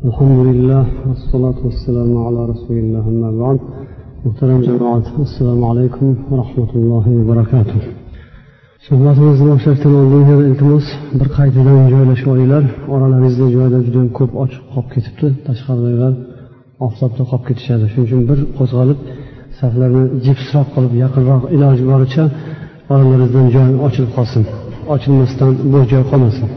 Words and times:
الحمد 0.00 0.39
لله 0.47 0.85
والصلاة 1.07 1.59
والسلام 1.67 2.11
على 2.25 2.41
رسول 2.51 2.77
الله 2.83 3.03
أما 3.13 3.31
بعد 3.41 3.59
محترم 4.25 4.61
جماعة 4.61 5.07
السلام 5.27 5.63
عليكم 5.71 6.07
ورحمة 6.31 6.71
الله 6.75 7.05
وبركاته 7.19 7.81
suhbatimizni 8.87 9.45
boshlashdan 9.51 9.93
oldin 10.01 10.21
yana 10.29 10.43
iltimos 10.49 10.85
bir 11.19 11.27
qaytadan 11.37 11.77
joylashib 11.93 12.27
olinglar 12.33 12.63
oralaringizda 12.93 13.45
joylar 13.55 13.81
juda 13.87 14.01
ko'p 14.17 14.31
ochiq 14.43 14.61
qolib 14.73 14.89
ketibdi 14.93 15.27
tashqaridagilar 15.47 16.13
oftobda 16.85 17.23
qolib 17.29 17.43
ketishadi 17.49 17.83
shuning 17.91 18.05
uchun 18.07 18.21
bir 18.29 18.39
qo'zg'alib 18.57 18.99
saflarni 19.59 20.03
jipsroq 20.25 20.67
qilib 20.75 20.93
yaqinroq 21.03 21.43
iloji 21.55 21.83
boricha 21.91 22.23
oralaringizdan 22.93 23.47
joy 23.55 23.69
ochilib 23.87 24.11
qolsin 24.17 24.43
ochilmasdan 24.93 25.51
bo'sh 25.73 25.87
joy 25.93 26.03
qolmasin 26.11 26.47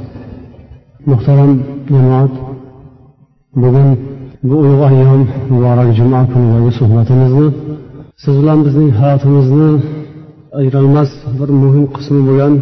muhtaram 1.11 1.51
jamoat 1.95 2.35
bugun 3.62 3.89
bu 4.48 4.55
ulug' 4.62 4.82
ayyom 4.89 5.23
muborak 5.52 5.88
juma 5.98 6.20
kunidagi 6.30 6.70
suhbatimizni 6.79 7.47
siz 8.23 8.34
bilan 8.41 8.59
bizning 8.66 8.91
hayotimizni 9.01 9.70
ajralmas 10.60 11.10
bir 11.38 11.51
muhim 11.62 11.84
qismi 11.95 12.20
bo'lgan 12.29 12.55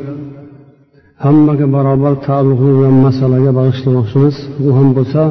hammaga 1.24 1.66
barobar 1.76 2.14
taalluqli 2.26 2.70
bo'lgan 2.74 2.96
masalaga 3.06 3.50
bag'ishlamoqchimiz. 3.58 4.36
U 4.66 4.68
ham 4.76 4.88
bo'lsa 4.96 5.22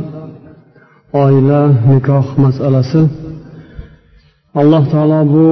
oila 1.23 1.61
nikoh 1.91 2.25
masalasi. 2.45 3.01
Alloh 4.61 4.83
taolo 4.93 5.19
bu 5.33 5.45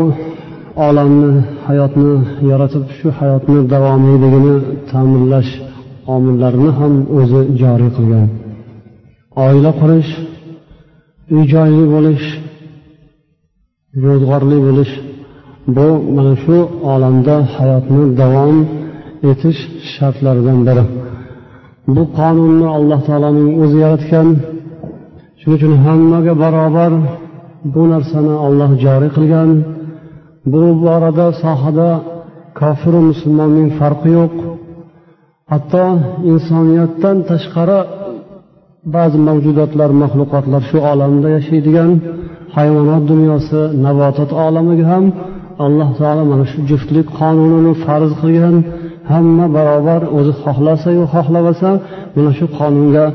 olamni 0.87 1.31
hayotni 1.67 2.13
yaratib 2.51 2.85
shu 2.97 3.07
hayotni 3.19 3.59
davomiyligini 3.73 4.55
ta'minlash 4.91 5.51
omillarini 6.15 6.71
ham 6.79 6.93
o'zi 7.19 7.41
joriy 7.61 7.91
qilgan. 7.97 8.27
Oila 9.45 9.71
qurish 9.81 10.11
uy 11.33 11.43
joyli 11.53 11.85
bo'lish 11.93 12.27
ro'zg'orli 14.03 14.57
bo'lish 14.67 14.93
bu 15.75 15.87
mana 16.15 16.33
shu 16.43 16.57
olamda 16.93 17.35
hayotni 17.55 18.03
davom 18.19 18.57
etish 19.31 19.61
shartlaridan 19.93 20.59
biri. 20.67 20.85
Bu 21.95 22.03
qonunni 22.17 22.67
alloh 22.77 22.99
taoloning 23.07 23.49
o'zi 23.63 23.77
yaratgan. 23.85 24.27
Shuning 25.39 25.57
uchun 25.57 25.73
hammaga 25.85 26.33
barobar 26.43 26.91
bu 27.73 27.81
narsani 27.93 28.35
olloh 28.45 28.71
joriy 28.83 29.11
qilgan. 29.17 29.49
Bu 30.51 30.63
borada 30.83 31.27
sohada 31.43 31.89
kofiru 32.59 32.99
musulmonning 33.09 33.69
farqi 33.79 34.09
yo'q. 34.19 34.35
Hatto 35.51 35.85
insoniyatdan 36.31 37.17
tashqari 37.29 37.79
ba'zi 38.95 39.17
mavjudotlar 39.27 39.89
maxluqotlar 40.01 40.61
shu 40.69 40.77
olamda 40.91 41.27
yashaydigan 41.37 41.91
hayvonot 42.55 43.03
dunyosi 43.11 43.59
navotat 43.85 44.31
olamiga 44.45 44.85
ham 44.91 45.05
alloh 45.65 45.89
taolo 45.99 46.23
mana 46.31 46.45
shu 46.51 46.59
juftlik 46.69 47.07
qonunini 47.19 47.73
farz 47.83 48.11
qilgan 48.21 48.55
hamma 49.11 49.45
barobar 49.55 50.01
o'zi 50.17 50.33
xohlasayu 50.43 51.03
xohlamasa 51.13 51.69
mana 52.15 52.31
shu 52.37 52.45
qonunga 52.57 53.05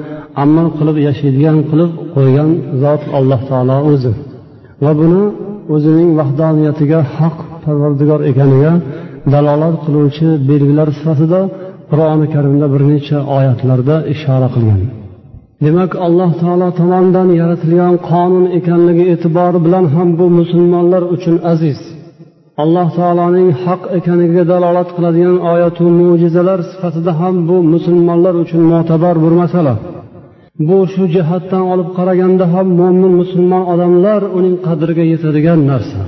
amal 0.44 0.66
qilib 0.78 0.96
yashaydigan 1.08 1.58
qilib 1.70 1.90
qo'ygan 2.14 2.50
zot 2.82 3.02
alloh 3.18 3.40
taolo 3.50 3.76
o'zi. 3.92 4.12
Va 4.84 4.92
buni 5.00 5.22
o'zining 5.74 6.10
vahdoniyatiga 6.20 7.00
haq 7.16 7.36
parvardigor 7.64 8.20
ekaniga 8.30 8.72
dalolat 9.34 9.74
qiluvchi 9.84 10.28
belgilar 10.50 10.88
sifatida 10.98 11.40
qur'oni 11.90 12.26
karimda 12.34 12.66
bir 12.74 12.82
necha 12.92 13.18
oyatlarda 13.36 13.96
ishora 14.14 14.50
qilgan. 14.56 14.82
Demak 15.62 15.92
alloh 16.06 16.30
taolo 16.42 16.68
tomonidan 16.80 17.28
yaratilgan 17.40 17.94
qonun 18.10 18.46
ekanligi 18.58 19.04
e'tibori 19.12 19.58
bilan 19.66 19.84
ham 19.94 20.08
bu 20.18 20.26
musulmonlar 20.38 21.02
uchun 21.14 21.36
aziz. 21.52 21.78
Alloh 22.62 22.88
taoloning 22.98 23.48
haq 23.64 23.82
ekaniga 23.98 24.42
dalolat 24.52 24.88
qiladigan 24.96 25.38
oyatu 25.52 25.84
mo'jizalar 26.00 26.58
sifatida 26.70 27.12
ham 27.20 27.34
bu 27.48 27.56
musulmonlar 27.72 28.34
uchun 28.44 28.62
mo'tabar 28.72 29.14
bir 29.24 29.32
masala. 29.42 29.74
Bu 30.68 30.78
shu 30.92 31.02
jihatdan 31.14 31.62
olib 31.72 31.88
qaraganda 31.98 32.44
ham 32.54 32.66
mo'min 32.80 33.12
musulmon 33.20 33.64
odamlar 33.72 34.20
uning 34.38 34.56
qadriga 34.66 35.04
yetadigan 35.12 35.60
narsa. 35.70 36.00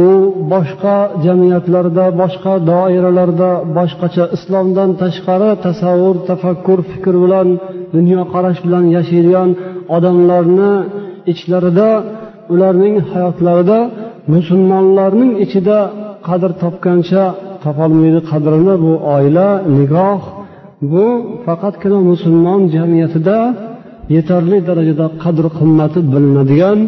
U 0.00 0.06
boshqa 0.52 0.96
jamiyatlarda 1.24 2.04
boshqa 2.20 2.52
doiralarda 2.70 3.50
boshqacha 3.78 4.24
islomdan 4.36 4.90
tashqari 5.02 5.50
tasavvur 5.66 6.16
tafakkur 6.28 6.78
fikr 6.90 7.14
bilan 7.24 7.48
dunyoqarash 7.96 8.60
bilan 8.66 8.84
yashaydigan 8.96 9.50
odamlarni 9.96 10.72
ichlarida 11.32 11.88
ularning 12.52 12.96
hayotlarida 13.12 13.78
musulmonlarning 14.34 15.32
ichida 15.44 15.78
qadr 16.28 16.50
topgancha 16.62 17.24
topolmaydi 17.64 18.20
qadrini. 18.30 18.74
Bu 18.84 18.92
oila 19.14 19.48
nigoh 19.78 20.20
bu 20.92 21.06
faqatgina 21.46 21.98
musulmon 22.10 22.60
jamiyatida 22.76 23.38
yetarli 24.16 24.58
darajada 24.68 25.06
qadr 25.22 25.44
qimmati 25.58 26.00
bilinadigan 26.12 26.78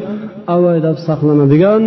avaylab 0.56 0.96
saqlanadigan 1.06 1.82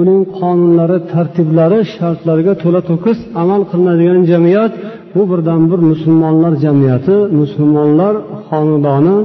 uning 0.00 0.22
qonunlari 0.38 0.98
tartiblari 1.12 1.78
shartlariga 1.94 2.52
to'la 2.62 2.80
to'kis 2.90 3.18
amal 3.42 3.60
qilinadigan 3.70 4.22
jamiyat 4.32 4.72
bu 5.14 5.22
birdan 5.30 5.62
bir 5.70 5.80
musulmonlar 5.90 6.52
jamiyati 6.64 7.16
musulmonlar 7.40 8.14
xonadoni 8.48 9.16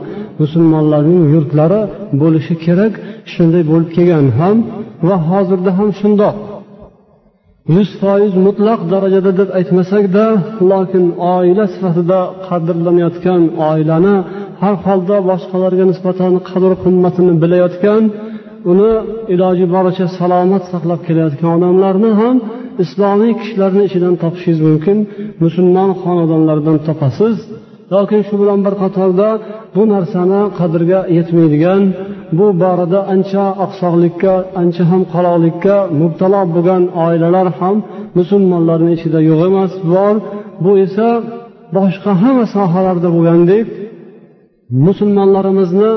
musulmonlarning 0.41 1.23
yurtlari 1.33 1.81
bo'lishi 2.21 2.55
kerak 2.65 2.93
shunday 3.33 3.63
bo'lib 3.71 3.89
kelgan 3.95 4.27
ham 4.39 4.55
va 5.07 5.15
hozirda 5.29 5.71
ham 5.77 5.89
shundoq. 6.01 6.35
Yuz 7.75 7.89
foiz 8.01 8.33
mutlaq 8.47 8.79
darajada 8.93 9.31
deb 9.39 9.49
aytmasakda 9.59 10.25
lokin 10.71 11.05
oila 11.35 11.65
sifatida 11.73 12.19
qadrlanayotgan 12.47 13.41
oilani 13.69 14.15
har 14.61 14.75
holda 14.85 15.17
boshqalarga 15.29 15.85
nisbatan 15.91 16.33
qadr 16.49 16.71
qimmatini 16.83 17.33
bilayotgan 17.43 18.01
uni 18.71 18.91
iloji 19.33 19.65
boricha 19.75 20.07
salomat 20.19 20.63
saqlab 20.71 20.99
kelayotgan 21.07 21.51
odamlarni 21.57 22.11
ham 22.21 22.35
islomiy 22.83 23.33
kishilarni 23.39 23.83
ichidan 23.89 24.15
topishingiz 24.23 24.59
mumkin. 24.67 24.97
Musulmon 25.43 25.89
xonadonlaridan 26.01 26.77
topasiz. 26.87 27.35
Lokin 27.93 28.21
shu 28.27 28.35
bilan 28.41 28.59
bir 28.65 28.73
qatorda 28.83 29.29
bu 29.75 29.83
narsani 29.93 30.41
qadriga 30.59 30.99
yetmaydigan 31.17 31.81
bu 32.37 32.47
borada 32.61 32.99
ancha 33.13 33.45
oqsoqlikka 33.65 34.33
ancha 34.61 34.83
ham 34.91 35.01
qaloqlikka 35.13 35.75
mubtalo 36.01 36.41
bo'lgan 36.55 36.83
oilalar 37.05 37.47
ham 37.59 37.75
musulmonlarni 38.17 38.91
ichida 38.97 39.19
yo'q 39.29 39.41
emas. 39.49 39.71
Bor 39.93 40.15
bu 40.63 40.71
esa 40.85 41.09
boshqa 41.77 42.11
hamma 42.21 42.45
sohalarda 42.55 43.09
bo'lgandek 43.15 43.65
musulmonlarimizni 44.87 45.91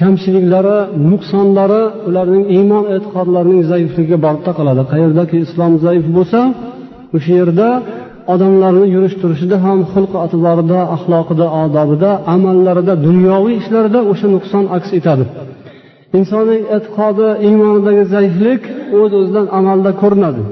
kamchiliklari 0.00 0.78
nuqsonlari 1.10 1.82
ularning 2.08 2.44
iymon 2.56 2.84
e'tiqodlarining 2.94 3.60
zaifligiga 3.70 4.18
borib 4.24 4.42
taqaladi 4.48 4.82
qayerdaki 4.92 5.36
islom 5.46 5.72
zaif 5.86 6.04
bo'lsa 6.16 6.40
o'sha 7.16 7.32
yerda 7.40 7.68
odamlarni 8.32 8.86
yurish 8.94 9.16
turishida 9.22 9.56
ham 9.64 9.78
xulq 9.92 10.12
atvorida 10.24 10.80
axloqida 10.94 11.46
odobida 11.62 12.10
amallarida 12.34 12.94
dunyoviy 13.06 13.54
ishlarida 13.60 14.00
o'sha 14.10 14.26
nuqson 14.34 14.64
aks 14.76 14.90
etadi. 14.98 15.24
Insonning 16.18 16.62
e'tiqodi 16.76 17.28
iymonidagi 17.46 18.04
zaiflik 18.14 18.62
o'z 19.00 19.10
o'zidan 19.18 19.46
amalda 19.58 19.90
ko'rinadi. 20.02 20.42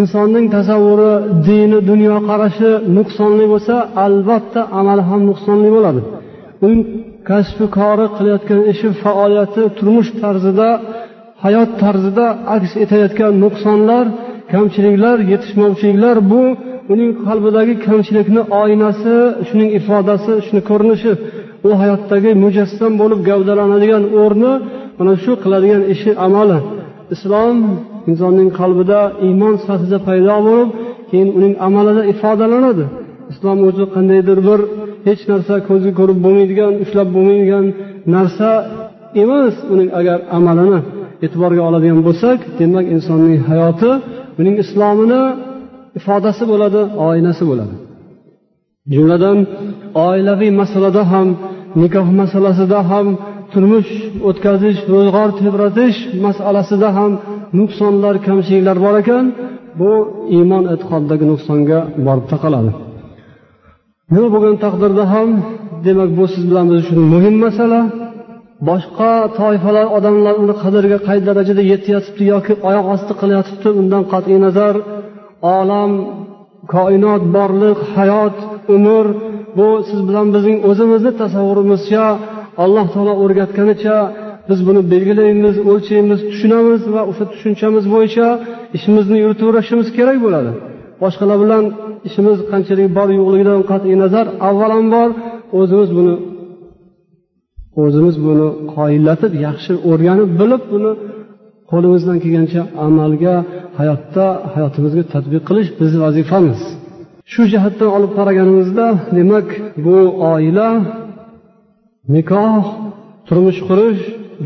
Insonning 0.00 0.46
tasavvuri 0.56 1.12
dini 1.48 1.78
dunyoqarashi 1.90 2.70
nuqsonli 2.96 3.44
bo'lsa 3.52 3.74
albatta 4.06 4.60
amali 4.78 5.02
ham 5.10 5.20
nuqsonli 5.30 5.68
bo'ladi. 5.76 6.00
Kasbi 7.30 7.66
kori 7.78 8.06
qilayotgan 8.16 8.60
ishi 8.72 8.88
faoliyati 9.02 9.62
turmush 9.78 10.10
tarzida 10.22 10.68
hayot 11.44 11.70
tarzida 11.82 12.26
aks 12.54 12.72
etayotgan 12.84 13.32
nuqsonlar 13.44 14.04
kamchiliklar 14.52 15.16
yetishmovchiliklar 15.32 16.16
bu 16.32 16.42
uning 16.92 17.10
qalbidagi 17.26 17.74
kamchilikni 17.86 18.42
oynasi 18.62 19.14
shuning 19.48 19.70
ifodasi 19.78 20.32
shuni 20.46 20.60
ko'rinishi 20.70 21.12
u 21.68 21.70
hayotdagi 21.80 22.30
mujassam 22.44 22.92
bo'lib 23.00 23.20
gavdalanadigan 23.28 24.04
o'rni 24.22 24.52
mana 24.98 25.12
shu 25.22 25.32
qiladigan 25.42 25.82
ishi 25.94 26.10
amali. 26.26 26.58
Islom 27.14 27.56
insonning 28.10 28.50
qalbida 28.60 29.00
iymon 29.26 29.54
sifatida 29.62 29.98
paydo 30.08 30.36
bo'lib 30.48 30.70
keyin 31.10 31.28
uning 31.38 31.54
amalida 31.66 32.02
ifodalanadi. 32.12 32.84
Islom 33.32 33.58
o'zi 33.68 33.84
qandaydir 33.94 34.38
bir 34.48 34.60
hech 35.06 35.22
narsa 35.30 35.54
ko'zga 35.68 35.92
ko'rib 35.98 36.18
bo'lmaydigan 36.24 36.72
ushlab 36.84 37.08
bo'lmaydigan 37.16 37.64
narsa 38.14 38.50
emas 39.22 39.54
uning 39.72 39.90
agar 40.00 40.18
amalini 40.36 40.78
e'tiborga 41.24 41.62
oladigan 41.68 42.00
bo'lsak 42.08 42.38
demak 42.60 42.86
insonning 42.94 43.40
hayoti 43.50 43.90
uning 44.40 44.56
islomini 44.64 45.22
ifodasi 45.98 46.42
bo'ladi 46.52 46.80
oynasi 47.08 47.42
bo'ladi. 47.50 47.74
Jumladan 48.94 49.38
oilaviy 50.08 50.52
masalada 50.62 51.02
ham 51.12 51.28
nikoh 51.82 52.06
masalasida 52.20 52.78
ham 52.90 53.06
turmush 53.52 53.90
o'tkazish 54.28 54.78
ro'zg'or 54.92 55.30
tebratish 55.40 55.98
masalasida 56.26 56.88
ham 56.98 57.12
nuqsonlar 57.58 58.14
kamchiliklar 58.26 58.76
bor 58.84 58.94
ekan 59.02 59.24
bu 59.80 59.92
iymon 60.36 60.64
e'tiqoddagi 60.74 61.24
nuqsonga 61.32 61.78
borib 62.06 62.26
taqaladi. 62.32 62.70
Nima 64.12 64.28
bo'lgan 64.34 64.56
taqdirda 64.64 65.04
ham 65.14 65.30
demak 65.86 66.10
bu 66.18 66.24
siz 66.34 66.42
bilan 66.50 66.64
biz 66.70 66.78
uchun 66.82 66.98
muhim 67.12 67.36
masala. 67.44 67.80
Boshqa 68.68 69.12
toifalar 69.38 69.86
odamlar 69.96 70.34
uni 70.42 70.54
qadriga 70.62 70.98
qay 71.08 71.18
darajada 71.28 71.62
yetyapti 71.72 72.22
yoki 72.32 72.52
oyoq 72.68 72.86
osti 72.94 73.12
qilyotibdi 73.20 73.68
undan 73.80 74.02
qat'iy 74.12 74.38
nazar. 74.46 74.74
Olam 75.58 75.92
koinot 76.74 77.22
borliq 77.36 77.78
hayot 77.94 78.36
umr 78.74 79.06
bu 79.58 79.68
siz 79.88 80.00
bilan 80.08 80.26
bizning 80.34 80.58
o'zimizni 80.70 81.12
tasavvurimizcha 81.20 82.04
alloh 82.64 82.86
taolo 82.94 83.14
o'rgatganicha 83.22 83.96
biz 84.50 84.60
buni 84.68 84.80
belgilaymiz 84.92 85.56
o'lchaymiz 85.70 86.20
tushunamiz 86.30 86.80
va 86.94 87.02
o'sha 87.10 87.24
tushunchamiz 87.32 87.84
bo'yicha 87.94 88.26
ishimizni 88.76 89.16
yuritaverishimiz 89.24 89.88
kerak 89.96 90.18
bo'ladi. 90.24 90.50
Boshqalar 91.02 91.38
bilan 91.44 91.64
ishimiz 92.08 92.38
qanchalik 92.50 92.88
bor 92.98 93.08
yo'qligidan 93.18 93.60
qat'iy 93.70 93.96
nazar 94.02 94.26
avvalambor 94.48 95.08
o'zimiz 95.58 95.90
buni 95.98 96.14
o'zimiz 97.82 98.16
buni 98.26 98.48
qoyillatib 98.74 99.32
yaxshi 99.46 99.72
o'rganib 99.90 100.30
bilib 100.40 100.62
buni 100.72 100.92
qo'limizdan 101.70 102.16
kelgancha 102.24 102.62
amalga 102.86 103.34
hayotda 103.78 104.26
hayotimizga 104.54 105.02
tadbiq 105.14 105.42
qilish 105.48 105.68
bizni 105.78 105.98
vazifamiz. 106.06 106.60
Shu 107.32 107.42
jihatdan 107.52 107.90
olib 107.96 108.12
qaraganimizda 108.18 108.86
demak 109.16 109.48
bu 109.84 109.96
oila 110.32 110.68
nikoh 112.14 112.64
turmush 113.26 113.60
qurish 113.68 114.00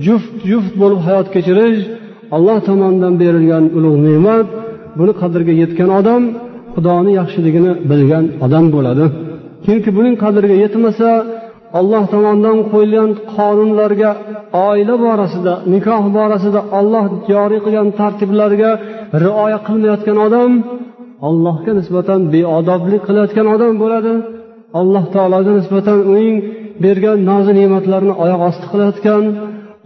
juft 0.06 0.33
juft 0.51 0.73
bo'lib 0.83 1.01
hayot 1.06 1.27
kechirish 1.35 1.81
alloh 2.37 2.59
tomonidan 2.69 3.15
berilgan 3.23 3.65
ulug' 3.77 3.99
ne'mat 4.06 4.47
buni 4.99 5.12
qadriga 5.21 5.55
yetgan 5.62 5.91
odam 5.99 6.23
xudoni 6.75 7.12
yaxshiligini 7.21 7.73
bilgan 7.91 8.25
odam 8.44 8.67
bo'ladi. 8.75 9.05
Chunki 9.65 9.91
buning 9.97 10.15
qadriga 10.25 10.56
yetmasa 10.65 11.09
alloh 11.79 12.05
tomonidan 12.12 12.59
qo'yilgan 12.71 13.11
qonunlarga 13.35 14.11
oila 14.69 14.94
borasida 15.05 15.55
nikoh 15.73 16.05
borasida 16.17 16.61
olloh 16.79 17.05
joriy 17.31 17.61
qilgan 17.65 17.88
tartiblarga 17.99 18.71
rioya 19.25 19.59
qilmayotgan 19.67 20.19
odam 20.26 20.50
allohga 21.29 21.73
nisbatan 21.81 22.21
beodoblik 22.35 23.03
qilayotgan 23.09 23.47
odam 23.55 23.75
bo'ladi. 23.82 24.12
Alloh 24.81 25.05
taologa 25.15 25.53
nisbatan 25.59 25.99
uning 26.11 26.35
bergan 26.85 27.19
nozi 27.31 27.53
ne'matlarini 27.61 28.15
oyoq 28.25 28.41
osti 28.49 28.67
qilayotgan 28.73 29.25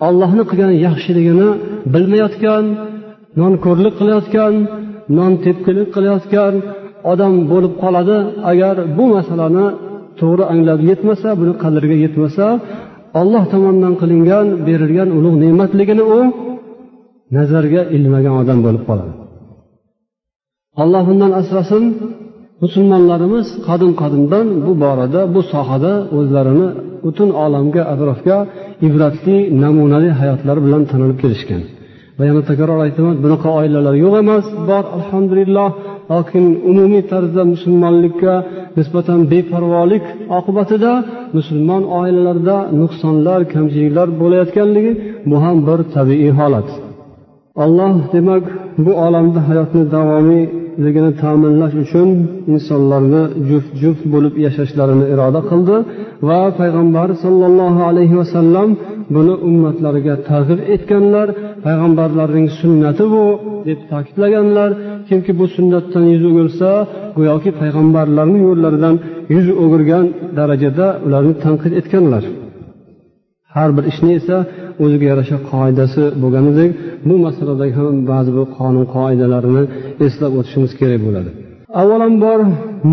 allohni 0.06 0.42
qilgan 0.50 0.72
yaxshiligini 0.86 1.48
bilmayotgan 1.94 2.64
nonko'rlik 3.40 3.94
qilayotgan 4.00 4.54
non 5.16 5.32
tepkilik 5.44 5.88
qilayotgan 5.94 6.54
odam 7.12 7.34
bo'lib 7.52 7.74
qoladi. 7.82 8.16
Agar 8.50 8.76
bu 8.96 9.04
masalani 9.16 9.66
to'g'ri 10.20 10.44
anglab 10.52 10.80
yetmasa 10.90 11.28
buni 11.40 11.54
qadriga 11.62 11.96
yetmasa 12.04 12.46
olloh 13.20 13.44
tomonidan 13.52 13.94
qilingan 14.00 14.46
berilgan 14.66 15.08
ulug' 15.18 15.36
ne'matligini 15.44 16.04
u 16.16 16.18
nazarga 17.36 17.82
ilmagan 17.96 18.34
odam 18.42 18.58
bo'lib 18.66 18.82
qoladi. 18.88 19.12
Alloh 20.82 21.02
bundan 21.08 21.32
asrasin 21.40 21.84
musulmonlarimiz 22.62 23.46
qadim 23.68 23.92
qadimdan 24.00 24.46
bu 24.64 24.72
borada 24.84 25.20
bu 25.34 25.40
sohada 25.52 25.92
o'zlarini 26.18 26.68
butun 27.04 27.30
olamga 27.44 27.82
atrofga 27.92 28.38
ibratli 28.86 29.36
namunali 29.62 30.10
hayotlari 30.20 30.60
bilan 30.66 30.82
tanilib 30.90 31.18
kelishgan. 31.22 31.62
Va 32.18 32.24
yana 32.28 32.42
takror 32.50 32.78
aytaman 32.86 33.16
bunaqa 33.24 33.48
oilalar 33.60 33.94
yo'q 34.04 34.14
emas 34.22 34.46
bor 34.70 34.84
alhamdulillah. 34.98 35.68
Lokin 36.12 36.44
umumiy 36.70 37.02
tarzda 37.12 37.42
musulmonlikka 37.52 38.34
nisbatan 38.78 39.20
beparvolik 39.32 40.04
oqibatida 40.38 40.92
musulmon 41.36 41.82
oilalarda 42.00 42.56
nuqsonlar 42.80 43.40
kamchiliklar 43.54 44.08
bo'layotganligi 44.20 44.92
bu 45.30 45.36
ham 45.44 45.56
bir 45.68 45.78
tabiiy 45.94 46.32
holat. 46.40 46.68
Alloh 47.64 47.94
demak 48.14 48.44
bu 48.84 48.92
olamda 49.06 49.40
hayotni 49.48 49.82
davomiyligini 49.96 51.12
ta'minlash 51.22 51.74
uchun 51.84 52.08
insonlarni 52.52 53.22
juft 53.48 53.70
juft 53.82 54.04
bo'lib 54.14 54.34
yashashlarini 54.46 55.06
iroda 55.12 55.40
qildi 55.50 55.76
va 56.28 56.40
payg'ambar 56.60 57.08
sollallohu 57.24 57.80
alayhi 57.90 58.16
vasallam 58.20 58.68
buni 59.14 59.34
ummatlariga 59.48 60.14
targ'ib 60.28 60.60
etganlar 60.74 61.28
payg'ambarlarning 61.64 62.46
sunnati 62.60 63.04
bu 63.14 63.24
deb 63.68 63.80
ta'kidlaganlar. 63.90 64.70
Kimki 65.08 65.32
bu 65.40 65.46
sunnatdan 65.56 66.04
yuz 66.14 66.24
o'girsa 66.30 66.68
go'yoki 67.16 67.50
payg'ambarlarni 67.60 68.38
yo'llaridan 68.48 68.94
yuz 69.34 69.46
o'girgan 69.62 70.04
darajada 70.38 70.86
ularni 71.06 71.34
tanqid 71.44 71.72
etganlar. 71.80 72.24
Har 73.54 73.70
bir 73.76 73.84
ishni 73.92 74.10
esa 74.20 74.36
o'ziga 74.84 75.06
yarasha 75.12 75.36
qoidasi 75.52 76.02
bo'lganidek 76.22 76.70
bu 77.08 77.14
masaladagi 77.26 77.74
ham 77.78 77.94
ba'zi 78.10 78.30
bir 78.36 78.46
qonun 78.58 78.84
qoidalarini 78.96 79.64
eslab 80.06 80.32
o'tishimiz 80.38 80.72
kerak 80.80 81.00
bo'ladi. 81.06 81.30
Avvalambor 81.80 82.40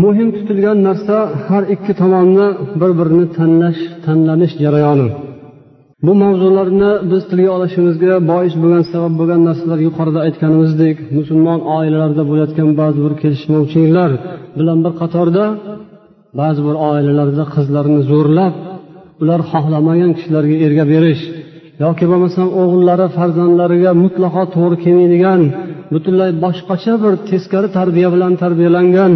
muhim 0.02 0.28
tutilgan 0.36 0.78
narsa 0.88 1.16
har 1.48 1.64
ikki 1.74 1.92
tomonni 2.00 2.48
bir 2.80 2.90
birini 2.98 3.26
tanlash 3.36 3.80
tanlanish 4.04 4.54
jarayoni. 4.64 5.08
Bu 6.04 6.12
mavzularni 6.22 6.90
biz 7.10 7.22
tilga 7.30 7.50
olishimizga 7.56 8.14
bois 8.30 8.54
bo'lgan 8.62 8.84
sabab 8.92 9.12
bo'lgan 9.20 9.40
narsalar 9.48 9.78
yuqorida 9.86 10.20
aytganimizdek 10.26 10.96
musulmon 11.18 11.60
oilalarda 11.76 12.22
bo'layotgan 12.30 12.70
ba'zi 12.80 12.98
bir 13.06 13.14
kelishmovchiliklar 13.22 14.10
bilan 14.58 14.78
bir 14.84 14.92
qatorda 15.00 15.44
ba'zi 16.40 16.60
bir 16.66 16.76
oilalarda 16.90 17.44
qizlarni 17.54 18.00
zo'rlab 18.10 18.54
ular 19.22 19.40
xohlamagan 19.52 20.10
kishilarga 20.16 20.56
erga 20.66 20.84
berish 20.92 21.22
yoki 21.84 22.04
bo'lmasam 22.10 22.48
o'g'illari 22.62 23.06
farzandlariga 23.16 23.90
mutlaqo 24.04 24.42
to'g'ri 24.54 24.76
kelmaydigan 24.84 25.40
butunlay 25.94 26.30
boshqacha 26.44 26.94
bir 27.02 27.12
teskari 27.30 27.68
tarbiya 27.78 28.08
bilan 28.14 28.32
tarbiyalangan 28.42 29.12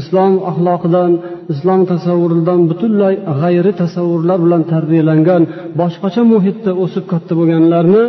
islom 0.00 0.32
axloqidan 0.50 1.10
islom 1.52 1.80
tasavvuridan 1.92 2.60
butunlay 2.70 3.14
g'ayri 3.40 3.72
tasavvurlar 3.82 4.38
bilan 4.46 4.62
tarbiyalangan 4.72 5.42
boshqacha 5.80 6.22
muhitda 6.32 6.70
o'sib 6.84 7.04
katta 7.12 7.32
bo'lganlarni 7.38 8.04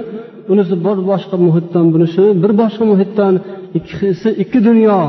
unisi 0.51 0.75
bir 0.85 0.97
boshqa 1.11 1.35
muhitdan 1.47 1.85
bunisi 1.93 2.23
bir 2.43 2.51
boshqa 2.61 2.83
muhitdan 2.91 3.33
ikkisi 3.79 4.29
ikki 4.43 4.59
dunyo 4.67 4.99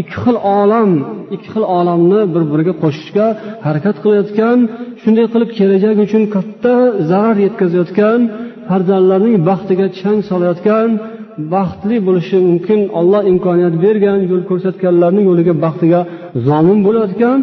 ikki 0.00 0.16
xil 0.24 0.36
olam 0.60 0.90
ikki 1.34 1.48
xil 1.54 1.64
olamni 1.78 2.20
bir 2.34 2.42
biriga 2.52 2.74
qo'shishga 2.82 3.26
harakat 3.66 3.96
qilayotgan 4.02 4.58
shunday 5.02 5.26
qilib 5.32 5.50
kelajak 5.58 5.96
uchun 6.06 6.22
katta 6.34 6.74
zarar 7.10 7.36
yetkazayotgan 7.46 8.20
farzandlarning 8.68 9.36
baxtiga 9.48 9.86
chang 9.98 10.18
solayotgan 10.30 10.88
baxtli 11.54 11.96
bo'lishi 12.06 12.36
mumkin 12.48 12.80
olloh 12.98 13.22
imkoniyat 13.32 13.74
bergan 13.84 14.18
yo'l 14.30 14.42
ko'rsatganlarni 14.50 15.22
yo'liga 15.28 15.54
baxtiga 15.64 16.00
zomin 16.46 16.78
bo'layotgan 16.86 17.38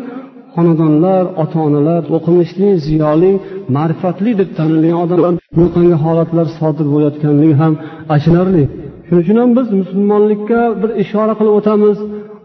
xonadonlar 0.56 1.24
ota 1.44 1.58
onalar 1.68 2.02
o'qimishli 2.18 2.70
ziyoli 2.86 3.32
ma'rifatli 3.76 4.32
deb 4.42 4.50
tanilgan 4.58 4.98
odamlar 5.04 5.34
bunaqangi 5.56 5.96
holatlar 6.06 6.48
sodir 6.60 6.88
bo'layotganligi 6.94 7.56
ham 7.62 7.74
achinarli. 8.16 8.64
Shuning 9.06 9.22
uchun 9.24 9.38
ham 9.42 9.50
biz 9.58 9.68
musulmonlikka 9.80 10.62
bir 10.82 10.90
ishora 11.04 11.34
qilib 11.40 11.54
o'tamiz. 11.60 11.98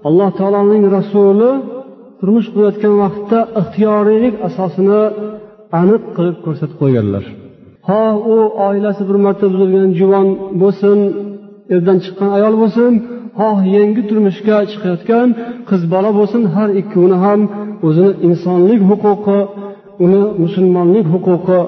Alloh 0.09 0.31
taoloning 0.39 0.85
rasuli 0.97 1.51
turmush 2.19 2.49
qurayotgan 2.55 2.95
vaqtda 3.03 3.39
ixtiyoriylik 3.61 4.35
asosini 4.49 5.03
aniq 5.81 6.03
qilib 6.17 6.37
ko'rsatib 6.45 6.77
qo'yganlar. 6.83 7.25
Ho 7.89 8.03
u 8.33 8.37
oilasi 8.69 9.03
bir 9.09 9.17
marta 9.25 9.45
buzilgan 9.53 9.91
juvon 10.01 10.27
bo'lsin 10.63 10.99
erdan 11.75 11.99
chiqqan 12.05 12.31
ayol 12.39 12.55
bo'lsin 12.63 12.93
xoh 13.39 13.59
yangi 13.77 14.03
turmushga 14.09 14.57
chiqayotgan 14.71 15.29
qiz 15.69 15.83
bola 15.95 16.11
bo'lsin 16.19 16.43
har 16.55 16.69
ikkovini 16.81 17.19
ham 17.25 17.41
o'zini 17.87 18.13
insonlik 18.29 18.81
huquqi 18.91 19.39
uni 20.05 20.23
musulmonlik 20.43 21.07
huquqi 21.15 21.61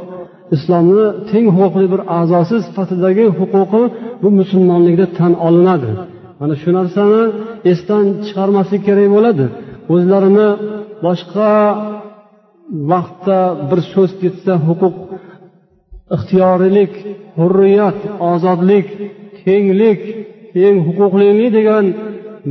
islomni 0.57 1.07
teng 1.31 1.47
huquqli 1.57 1.87
bir 1.93 2.01
a'zosi 2.19 2.57
sifatidagi 2.67 3.27
huquqi 3.39 3.83
bu 4.23 4.29
musulmonlikda 4.41 5.07
tan 5.19 5.33
olinadi. 5.47 5.91
Mana 6.41 6.55
shu 6.63 6.71
narsani 6.79 7.23
esdan 7.73 8.05
chiqarmaslik 8.27 8.83
kerak 8.89 9.09
bo'ladi. 9.17 9.45
O'zlarini 9.95 10.49
boshqa 11.05 11.53
vaqtda 12.91 13.39
bir 13.71 13.81
so'z 13.93 14.11
ketsa 14.23 14.53
huquq 14.67 14.97
ixtiyorilik 16.17 16.93
hurriyat 17.39 17.99
ozodlik 18.33 18.87
tenglik 19.47 20.01
teng 20.55 20.77
huquqlilik 20.87 21.51
degan 21.59 21.85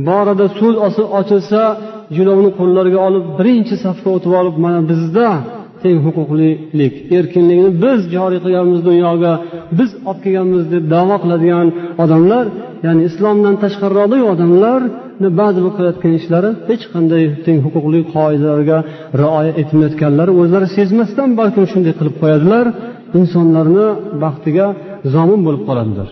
borada 0.08 0.46
so'z 0.58 0.74
ochilsa 1.20 1.62
jilovni 2.16 2.50
qo'llariga 2.58 3.00
olib 3.08 3.24
birinchi 3.38 3.74
safga 3.84 4.08
o'tib 4.16 4.32
olib 4.40 4.56
mana 4.64 4.80
bizda 4.90 5.28
teng 5.82 5.98
huquqlilik 6.06 6.94
erkinlikni 7.18 7.70
biz 7.84 8.00
joriy 8.14 8.40
qilganmiz 8.44 8.80
dunyoga 8.88 9.32
biz 9.78 9.90
olib 10.08 10.20
kelganmiz 10.24 10.64
deb 10.74 10.84
davo 10.94 11.16
qiladigan 11.22 11.66
odamlar 12.04 12.44
ya'ni 12.86 13.02
islomdan 13.08 13.54
tashqariroqdagi 13.64 14.24
odamlarni 14.34 15.28
ba'zi 15.40 15.58
bir 15.64 15.72
qilayotgan 15.76 16.12
ishlari 16.20 16.50
hech 16.68 16.84
qanday 16.94 17.24
teng 17.46 17.58
huquqli 17.66 18.00
qoidalarga 18.14 18.78
rioya 19.22 19.52
etmayotganlari 19.62 20.32
o'zlari 20.40 20.66
sezmasdan 20.76 21.28
balkim 21.40 21.64
shunday 21.72 21.94
qilib 21.98 22.16
qo'yadilar 22.22 22.66
insonlarni 23.20 23.86
baxtiga 24.24 24.66
zomin 25.14 25.40
bo'lib 25.46 25.62
qoladilar 25.68 26.10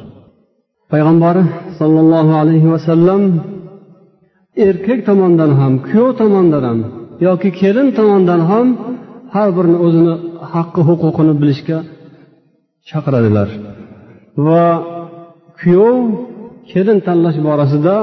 payg'ambari 0.92 1.42
sollallohu 1.78 2.32
alayhi 2.42 2.68
vasallam 2.74 3.22
erkak 4.68 5.00
tomondan 5.08 5.50
ham 5.60 5.72
kuyov 5.86 6.10
tomondan 6.20 6.62
ham 6.68 6.78
yoki 7.26 7.50
kelin 7.60 7.88
tomondan 7.98 8.40
ham 8.50 8.66
har 9.34 9.48
birini 9.56 9.78
o'zini 9.86 10.14
haqqi 10.52 10.80
huquqini 10.88 11.34
bilishga 11.40 11.78
chaqiradilar. 12.90 13.48
Va 14.46 14.66
kuyov 15.60 15.96
kelin 16.72 16.98
tanlash 17.06 17.38
borasida 17.46 17.96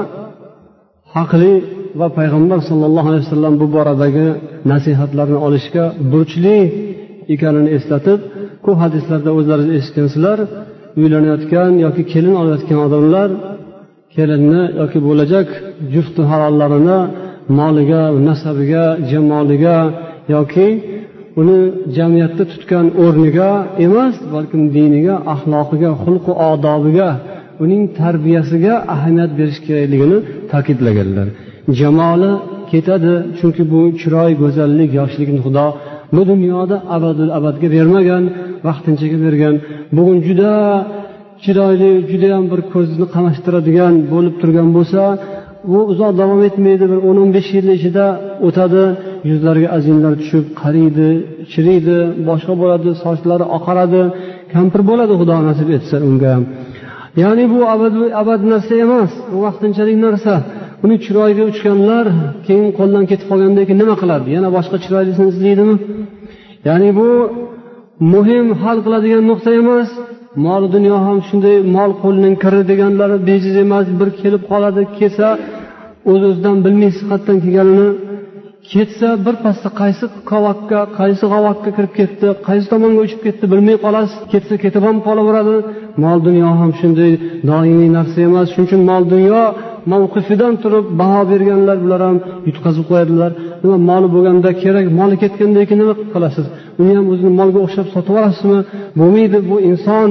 haqli 1.15 1.54
va 2.00 2.08
payg'ambar 2.18 2.60
sollallohu 2.70 3.08
alayhi 3.12 3.25
vasallam 3.27 3.54
bu 3.62 3.68
boradagi 3.75 4.27
nasihatlarni 4.72 5.38
olishga 5.48 5.86
burchli 6.12 6.58
ekanini 7.34 7.70
eslatib 7.77 8.20
ko'p 8.65 8.77
hadislarda 8.84 9.30
o'zlaringiz 9.38 9.74
eshitgansizlar 9.80 10.39
uylanayotgan 11.00 11.72
yoki 11.86 12.04
kelin 12.14 12.36
olayotgan 12.42 12.80
odamlar 12.88 13.30
kelinni 14.16 14.64
yoki 14.82 15.00
bo'lajak 15.08 15.48
jufti 15.94 16.22
halollarini 16.32 17.00
moliga 17.60 18.04
nasabiga 18.28 18.86
jamoliga 19.12 19.78
yoki 20.36 20.68
uni 21.40 21.60
jamiyatda 21.98 22.44
tutgan 22.52 22.86
o'rniga 23.04 23.50
emas 23.86 24.16
balkim 24.34 24.62
diniga 24.75 25.16
axloqiga 25.34 25.92
xulqi 26.04 26.32
odobiga 26.50 27.10
uning 27.64 27.84
tarbiyasiga 28.00 28.74
ahamiyat 28.94 29.32
berish 29.40 29.60
kerakligini 29.68 30.18
ta'kidlaganlar. 30.52 31.28
Jamoli 31.80 32.32
ketadi 32.72 33.14
chunki 33.40 33.64
bu 33.72 33.82
chiroy 34.02 34.32
go'zallik 34.42 34.90
yoshlikni 35.00 35.40
xudo 35.46 35.68
bu 36.16 36.22
dunyoda 36.32 36.78
abadul 36.96 37.32
abadga 37.38 37.68
bermagan. 37.75 38.24
Vaqtinchaga 38.68 39.18
bergan. 39.26 39.56
Bugun 39.98 40.18
juda 40.28 40.52
chiroyli 41.44 41.92
judayam 42.12 42.44
bir 42.52 42.62
ko'zni 42.74 43.06
qamashtiradigan 43.16 43.94
bo'lib 44.14 44.36
turgan 44.42 44.70
bo'lsa 44.78 45.02
u 45.76 45.78
uzoq 45.92 46.12
davom 46.22 46.42
etmaydi 46.50 46.86
bir 46.92 47.00
o'n 47.08 47.18
o'n 47.24 47.30
besh 47.38 47.50
yil 47.58 47.68
ichida 47.78 48.06
o'tadi. 48.48 48.84
Yuzlariga 49.30 49.70
azinlar 49.78 50.14
tushib 50.22 50.46
qariydi 50.62 51.08
chiriydi 51.52 51.98
boshqa 52.30 52.54
bo'ladi 52.62 52.90
sochlari 53.04 53.46
oqaradi. 53.58 54.02
Kampir 54.54 54.82
bo'ladi 54.90 55.14
xudo 55.20 55.36
nasib 55.50 55.70
etsa 55.78 55.96
unga. 56.10 56.30
Ham 56.36 56.44
ya'ni 57.24 57.46
bu 57.54 57.60
abad 57.76 57.94
abad 58.22 58.42
narsa 58.54 58.74
emas 58.86 59.12
bu 59.32 59.38
vaqtinchalik 59.48 59.98
narsa. 60.06 60.34
Uni 60.86 60.96
chiroyiga 61.06 61.44
uchganlar 61.52 62.06
keyin 62.46 62.68
qo'ldan 62.80 63.04
ketib 63.12 63.28
qolgandan 63.32 63.64
keyin 63.68 63.80
nima 63.84 63.96
qiladi? 64.02 64.28
Yana 64.38 64.50
boshqa 64.58 64.78
chiroylisini 64.84 65.28
izlaydimi? 65.34 65.76
Ya'ni 66.68 66.90
bu 67.00 67.08
muhim 68.00 68.46
hal 68.62 68.78
qiladigan 68.86 69.24
nuqta 69.32 69.52
emas. 69.62 69.90
Mol 70.46 70.64
dunyo 70.75 70.96
ham 71.06 71.18
shunday 71.28 71.58
mol 71.75 71.92
qo'lning 72.04 72.36
kiri 72.44 72.62
deganlari 72.72 73.18
bejiz 73.30 73.56
emas 73.66 73.86
bir 74.00 74.10
kelib 74.22 74.44
qoladi 74.52 74.82
kelsa 75.00 75.28
o'z 76.12 76.22
o'zidan 76.30 76.58
bilmaysiz 76.66 77.04
qayerdan 77.10 77.38
kelganini 77.46 77.90
ketsa 78.72 79.08
birpasda 79.25 79.70
qaysi 79.82 80.06
kovakka 80.30 80.80
qaysi 81.00 81.25
g'avakka 81.34 81.70
kirib 81.78 81.94
ketdi 82.00 82.28
qaysi 82.48 82.66
tomonga 82.74 83.02
uchib 83.08 83.22
ketdi 83.25 83.46
bilmay 83.54 83.78
qolasiz 83.86 84.18
ketsa 84.34 84.56
ketib 84.64 84.84
ham 84.88 84.98
qolaveradi. 85.08 85.56
Mol 86.04 86.18
dunyo 86.28 86.50
ham 86.60 86.72
shunday 86.80 87.12
doimiy 87.50 87.90
narsa 87.98 88.18
emas. 88.28 88.48
Shuning 88.54 88.68
uchun 88.70 88.82
mol 88.92 89.04
dunyo 89.14 89.42
mavqifidan 89.92 90.54
turib 90.64 90.86
baho 91.02 91.22
berganlar 91.32 91.78
bular 91.84 92.02
ham 92.08 92.18
yutqazib 92.48 92.86
qo'yadilar. 92.90 93.32
Nima 93.64 93.78
moli 93.90 94.08
bo'lganda 94.16 94.50
kerak 94.64 94.86
moli 95.00 95.16
ketgandan 95.24 95.64
keyin 95.68 95.80
nima 95.82 95.94
qilib 95.98 96.12
qolasiz 96.16 96.46
uni 96.82 96.94
ham 96.98 97.05
o'zini 97.13 97.32
molga 97.39 97.60
o'xshab 97.65 97.88
sotib 97.96 98.13
olasizmi 98.20 98.60
bo'lmaydi 99.00 99.38
bu 99.50 99.58
inson 99.70 100.10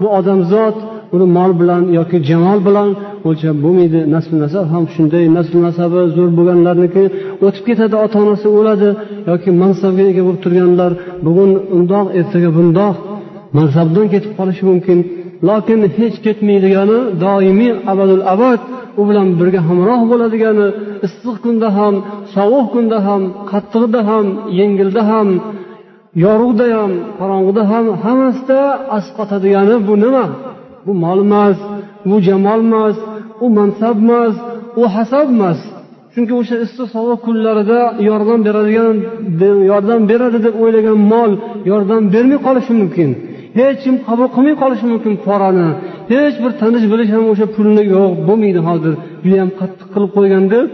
bu 0.00 0.06
odamzod 0.18 0.76
uni 1.14 1.26
mol 1.36 1.52
bilan 1.60 1.82
yoki 1.98 2.16
jamol 2.28 2.58
bilan 2.68 2.88
o'lchab 3.28 3.56
bo'lmaydi. 3.64 4.00
Nasl 4.14 4.32
nasab 4.44 4.66
ham 4.74 4.84
shunday. 4.94 5.24
Nasl 5.38 5.54
nasabi 5.66 6.00
zo'r 6.16 6.30
bo'lganlarniki 6.38 7.04
o'tib 7.46 7.64
ketadi 7.68 7.96
ota 8.04 8.16
onasi 8.24 8.46
o'ladi 8.58 8.88
yoki 9.30 9.50
mansabga 9.62 10.04
ega 10.10 10.22
bo'lib 10.26 10.40
turganlar 10.44 10.92
bugun 11.26 11.50
undoq 11.76 12.06
ertaga 12.20 12.50
bundoq 12.58 12.94
mansabdan 13.58 14.06
ketib 14.14 14.32
qolishi 14.38 14.64
mumkin. 14.70 14.98
Lokin 15.48 15.80
hech 15.98 16.16
ketmaydigani 16.26 16.98
doimiy 17.24 17.72
abadul 17.92 18.24
abad 18.34 18.60
u 19.00 19.02
bilan 19.08 19.28
birga 19.38 19.60
hamroh 19.68 20.00
bo'ladigani 20.10 20.68
issiq 21.06 21.36
kunda 21.44 21.68
ham 21.78 21.94
sovuq 22.34 22.66
kunda 22.74 22.98
ham 23.06 23.22
qattiqda 23.50 24.00
ham 24.10 24.26
yengilda 24.58 25.02
ham 25.10 25.28
yorug'da 26.24 26.66
ham 26.76 26.92
qorong'ida 27.18 27.62
ham 27.72 27.86
hammasida 28.04 28.60
asqotadigani 28.96 29.76
bu 29.88 29.94
nima? 30.04 30.24
Bu 30.86 30.92
mol 31.04 31.18
emas 31.26 31.58
bu 32.08 32.16
jamol 32.26 32.60
emas 32.68 32.96
u 33.44 33.46
mansab 33.58 33.96
emas 34.04 34.34
u 34.80 34.82
hasab 34.94 35.28
emas. 35.36 35.60
Chunki 36.12 36.32
o'sha 36.40 36.56
issiq 36.64 36.86
sovuq 36.94 37.20
kunlarida 37.26 37.78
yordam 38.08 38.40
beradigan 38.46 38.96
yordam 39.70 40.00
beradi 40.10 40.38
deb 40.46 40.54
o'ylagan 40.62 40.98
mol 41.12 41.30
yordam 41.70 42.02
bermay 42.14 42.38
qolishi 42.46 42.72
mumkin. 42.80 43.10
Hech 43.58 43.78
kim 43.84 43.94
qabul 44.06 44.28
qilmay 44.34 44.54
qolishi 44.62 44.86
mumkin 44.92 45.14
porani. 45.26 45.68
Hech 46.12 46.36
bir 46.42 46.52
tanish 46.60 46.86
bilish 46.92 47.10
ham 47.16 47.24
o'sha 47.32 47.46
pulni 47.56 47.82
yo'q 47.94 48.10
bo'lmaydi 48.28 48.60
hozir. 48.68 48.94
Judayam 49.24 49.50
qattiq 49.60 49.88
qilib 49.94 50.10
qo'ygan 50.16 50.44
deb 50.54 50.66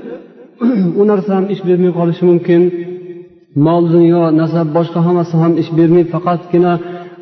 u 1.01 1.03
narsa 1.11 1.31
ham 1.37 1.45
ish 1.55 1.63
bermay 1.69 1.93
qolishi 1.99 2.25
mumkin. 2.31 2.61
Mol 3.67 3.85
dunyo 3.95 4.23
nasab 4.41 4.67
boshqa 4.77 5.01
hammasi 5.07 5.35
ham 5.43 5.53
ish 5.63 5.71
bermay 5.79 6.05
faqatgina 6.15 6.73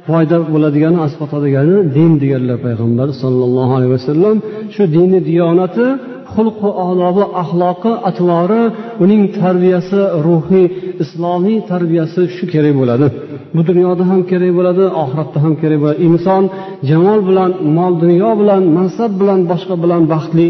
foyda 0.06 0.36
bo'ladigani 0.52 0.98
asqotadigani 1.06 1.76
din 1.96 2.12
deganlar 2.22 2.58
payg'ambar 2.66 3.08
sollallohu 3.22 3.72
alayhi 3.78 3.92
vasallam. 3.98 4.36
Shu 4.74 4.82
dini 4.96 5.18
diyonati 5.28 5.86
xulqi 6.34 6.70
odobi 6.88 7.24
axloqi 7.42 7.92
atvori 8.08 8.62
uning 9.04 9.22
tarbiyasi 9.40 10.00
ruhiy 10.26 10.66
islomiy 11.02 11.58
tarbiyasi 11.70 12.20
shu 12.36 12.44
kerak 12.52 12.74
bo'ladi. 12.80 13.06
Bu 13.54 13.60
dunyoda 13.70 14.04
ham 14.10 14.20
kerak 14.30 14.52
bo'ladi 14.58 14.84
oxiratda 15.02 15.38
ham 15.44 15.54
kerak 15.62 15.78
bo'ladi. 15.82 15.98
Inson 16.08 16.44
jamol 16.90 17.20
bilan 17.28 17.50
mol 17.76 17.92
dunyo 18.04 18.30
bilan 18.40 18.62
mansab 18.76 19.12
bilan 19.20 19.40
boshqa 19.50 19.74
bilan 19.84 20.02
baxtli 20.12 20.46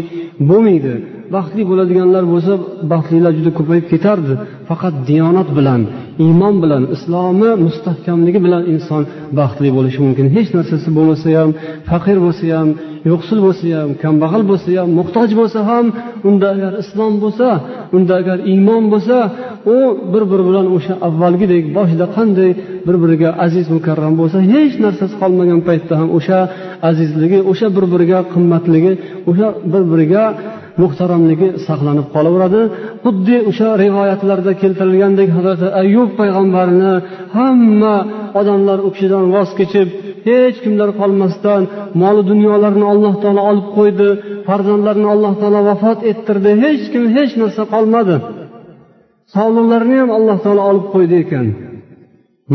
bo'lmaydi. 0.49 0.93
Baxtli 1.35 1.61
bo'ladiganlar 1.69 2.23
bo'lsa 2.33 2.53
baxtlilar 2.91 3.31
juda 3.37 3.51
ko'payib 3.57 3.85
ketardi. 3.93 4.33
Faqat 4.69 4.95
diyonat 5.09 5.49
bilan 5.57 5.81
iymon 6.25 6.55
bilan 6.63 6.83
islomi 6.95 7.49
mustahkamligi 7.65 8.39
bilan 8.45 8.63
inson 8.73 9.03
baxtli 9.39 9.69
bo'lishi 9.77 9.99
mumkin. 10.05 10.25
Hech 10.35 10.49
narsasi 10.57 10.89
bo'lmasa 10.97 11.27
ham 11.39 11.49
faqir 11.89 12.17
bo'lsa 12.25 12.43
ham 12.57 12.69
yo'qsil 13.09 13.39
bo'lsa 13.45 13.65
ham 13.79 13.91
kambag'al 14.03 14.43
bo'lsa 14.51 14.69
ham 14.79 14.89
muhtoj 14.99 15.29
bo'lsa 15.39 15.59
ham 15.69 15.85
unda 16.29 16.47
agar 16.55 16.71
islom 16.83 17.13
bo'lsa 17.23 17.47
unda 17.95 18.13
agar 18.21 18.37
iymon 18.51 18.83
bo'lsa 18.93 19.17
u 19.75 19.77
bir 20.13 20.23
biri 20.31 20.43
bilan 20.49 20.67
o'sha 20.75 20.93
avvalgidek 21.07 21.63
boshida 21.77 22.05
qanday 22.17 22.49
bir 22.87 22.95
biriga 23.03 23.29
aziz 23.45 23.65
mukarram 23.75 24.13
bo'lsa 24.21 24.37
hech 24.53 24.73
narsasi 24.85 25.15
qolmagan 25.21 25.59
paytda 25.67 25.93
ham 26.01 26.09
o'sha 26.17 26.39
azizligi 26.89 27.39
o'sha 27.51 27.67
bir 27.75 27.85
biriga 27.93 28.19
qimmatligi 28.33 28.93
o'sha 29.29 29.47
bir 29.71 29.83
biriga 29.91 30.23
muhtaramligi 30.81 31.47
saqlanib 31.67 32.07
qolaveradi. 32.15 32.61
Xuddi 33.03 33.37
o'sha 33.49 33.69
rivoyatlarda 33.83 34.51
keltirilgandek 34.61 35.29
hazrati 35.37 35.67
ayub 35.81 36.09
payg'ambarni 36.19 36.93
hamma 37.37 37.95
odamlar 38.39 38.79
u 38.87 38.89
kishidan 38.95 39.25
voz 39.35 39.49
kechib 39.59 39.87
hech 40.25 40.57
kimlar 40.63 40.89
qolmasdan 41.01 41.61
moli 42.01 42.21
dunyolarini 42.31 42.85
alloh 42.93 43.13
taolo 43.23 43.41
olib 43.51 43.67
qo'ydi 43.77 44.09
farzandlarini 44.47 45.09
alloh 45.13 45.33
taolo 45.41 45.59
vafot 45.69 45.99
ettirdi 46.11 46.51
hech 46.63 46.83
kim 46.93 47.03
hech 47.15 47.33
narsa 47.41 47.63
qolmadi. 47.73 48.15
Sog'liqlarini 49.35 49.97
ham 50.01 50.11
alloh 50.17 50.37
taolo 50.45 50.61
olib 50.71 50.85
qo'ydi 50.93 51.15
ekan. 51.23 51.47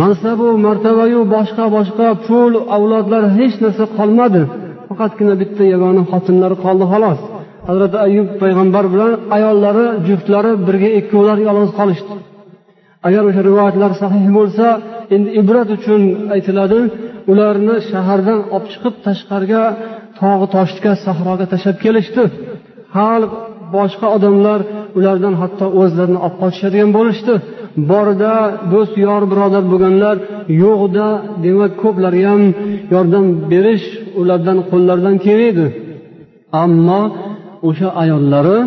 Mansabu 0.01 0.49
martabayu 0.67 1.21
boshqa 1.35 1.65
boshqa 1.77 2.09
pul 2.27 2.53
avlodlar 2.77 3.23
hech 3.39 3.57
narsa 3.65 3.85
qolmadi. 3.99 4.43
Faqatgina 4.89 5.35
bitta 5.43 5.63
yagona 5.73 6.03
xotinlari 6.13 6.57
qoldi 6.65 6.85
xolos. 6.93 7.21
Hazrati 7.69 7.97
ayub 8.07 8.29
payg'ambar 8.43 8.85
bilan 8.93 9.13
ayollari 9.37 9.87
juftlari 10.09 10.53
birga 10.67 10.91
ikkovlar 11.01 11.39
yolg'iz 11.49 11.73
qolishdi. 11.79 12.15
Agar 13.07 13.23
o'sha 13.29 13.43
rivoyatlar 13.49 13.93
sahih 14.03 14.25
bo'lsa 14.39 14.67
endi 15.15 15.29
ibrat 15.41 15.69
uchun 15.77 16.01
aytiladi 16.35 16.81
ularni 17.33 17.77
shahardan 17.91 18.41
olib 18.55 18.67
chiqib 18.73 18.95
tashqariga 19.07 19.63
tog'i 20.21 20.47
toshga 20.57 20.93
sahroga 21.05 21.47
tashlab 21.53 21.77
kelishdi. 21.85 22.23
Xalq 22.97 23.33
boshqa 23.77 24.07
odamlar 24.17 24.61
ulardan 24.99 25.35
hatto 25.41 25.67
o'zlarini 25.81 26.19
olib 26.27 26.37
qochishadigan 26.43 26.91
bo'lishdi. 26.99 27.35
Borida 27.91 28.35
do'st 28.73 28.95
yor 29.07 29.23
birodar 29.33 29.65
bo'lganlar 29.73 30.17
yo'qda 30.63 31.09
demak 31.45 31.73
ko'plarga 31.83 32.27
ham 32.33 32.43
yordam 32.95 33.25
berish 33.51 33.87
ulardan 34.21 34.59
qo'llaridan 34.71 35.17
kelmaydi. 35.25 35.67
Ammo 36.65 37.03
o'sha 37.69 37.89
ayollari 38.03 38.59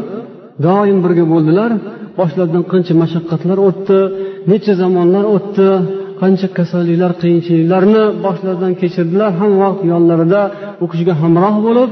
doim 0.65 0.98
birga 1.03 1.25
bo'ldilar 1.34 1.72
boshlaridan 2.19 2.63
qancha 2.72 2.93
mashaqqatlar 3.03 3.58
o'tdi 3.67 4.00
necha 4.51 4.74
zamonlar 4.81 5.25
o'tdi 5.36 5.69
qancha 6.22 6.48
kasalliklar 6.58 7.12
qiyinchiliklarni 7.22 8.03
boshlaridan 8.25 8.74
kechirdilar 8.81 9.31
ham 9.39 9.51
vaqt 9.63 9.81
yonlarida 9.93 10.41
u 10.84 10.86
kishiga 10.91 11.13
hamroh 11.22 11.55
bo'lib 11.67 11.89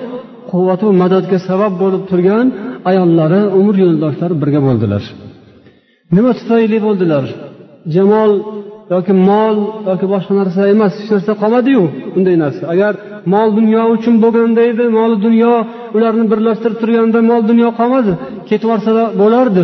quvvatu 0.51 0.87
madadga 1.01 1.37
sabab 1.49 1.73
bo'lib 1.83 2.03
turgan 2.09 2.45
ayollari 2.89 3.41
umr 3.59 3.75
yo'ldoshlari 3.83 4.35
birga 4.41 4.59
bo'ldilar. 4.67 5.03
Nima 6.15 6.31
tufayli 6.39 6.77
bo'ldilar? 6.87 7.25
Jamol 7.95 8.31
yoki 8.93 9.13
mol 9.29 9.55
yoki 9.89 10.05
boshqa 10.13 10.33
narsa 10.39 10.61
emas 10.73 10.93
hech 10.99 11.09
narsa 11.15 11.31
qolmadiyu 11.41 11.83
unday 12.17 12.35
narsa. 12.43 12.63
Agar 12.73 12.93
mol 13.33 13.49
dunyo 13.59 13.81
uchun 13.95 14.15
bo'lganda 14.23 14.61
edi 14.71 14.85
mol 14.99 15.11
dunyo 15.25 15.53
ularni 15.95 16.25
birlashtirib 16.31 16.77
turganda 16.81 17.19
mol 17.29 17.41
dunyo 17.51 17.69
qolmadi 17.79 18.11
ketib 18.49 18.65
yuborsa 18.67 18.91
bo'lardi. 19.21 19.63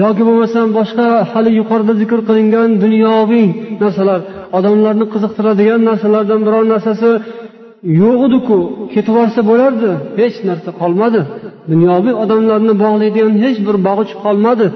Yoki 0.00 0.22
bo'lmasam 0.28 0.68
boshqa 0.78 1.06
hali 1.32 1.50
yuqorida 1.60 1.94
zikr 2.02 2.18
qilingan 2.28 2.70
dunyoviy 2.84 3.46
narsalar 3.82 4.20
odamlarni 4.58 5.06
qiziqtiradigan 5.12 5.80
narsalardan 5.88 6.40
biror 6.46 6.64
narsasi 6.74 7.10
yo'q 8.00 8.18
ediku 8.28 8.58
ketib 8.94 9.12
yuborsa 9.12 9.40
bo'lardi 9.50 9.90
hech 10.20 10.36
narsa 10.48 10.70
qolmadi. 10.80 11.20
Dunyoviy 11.72 12.14
odamlarni 12.22 12.74
bog'laydigan 12.84 13.32
hech 13.44 13.58
bir 13.66 13.76
bog'ich 13.88 14.12
qolmadi. 14.24 14.66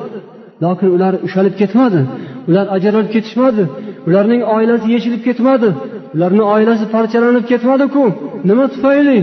Lokin 0.64 0.88
ular 0.96 1.12
ushalib 1.26 1.54
ketmadi 1.60 2.00
ular 2.48 2.66
ajralib 2.76 3.10
ketishmadi 3.14 3.62
ularning 4.08 4.42
oilasi 4.56 4.86
yechilib 4.94 5.22
ketmadi 5.28 5.68
ularni 6.14 6.42
oilasi 6.54 6.84
parchalanib 6.94 7.44
ketmadiku. 7.50 8.04
Nima 8.48 8.64
tufayli? 8.74 9.18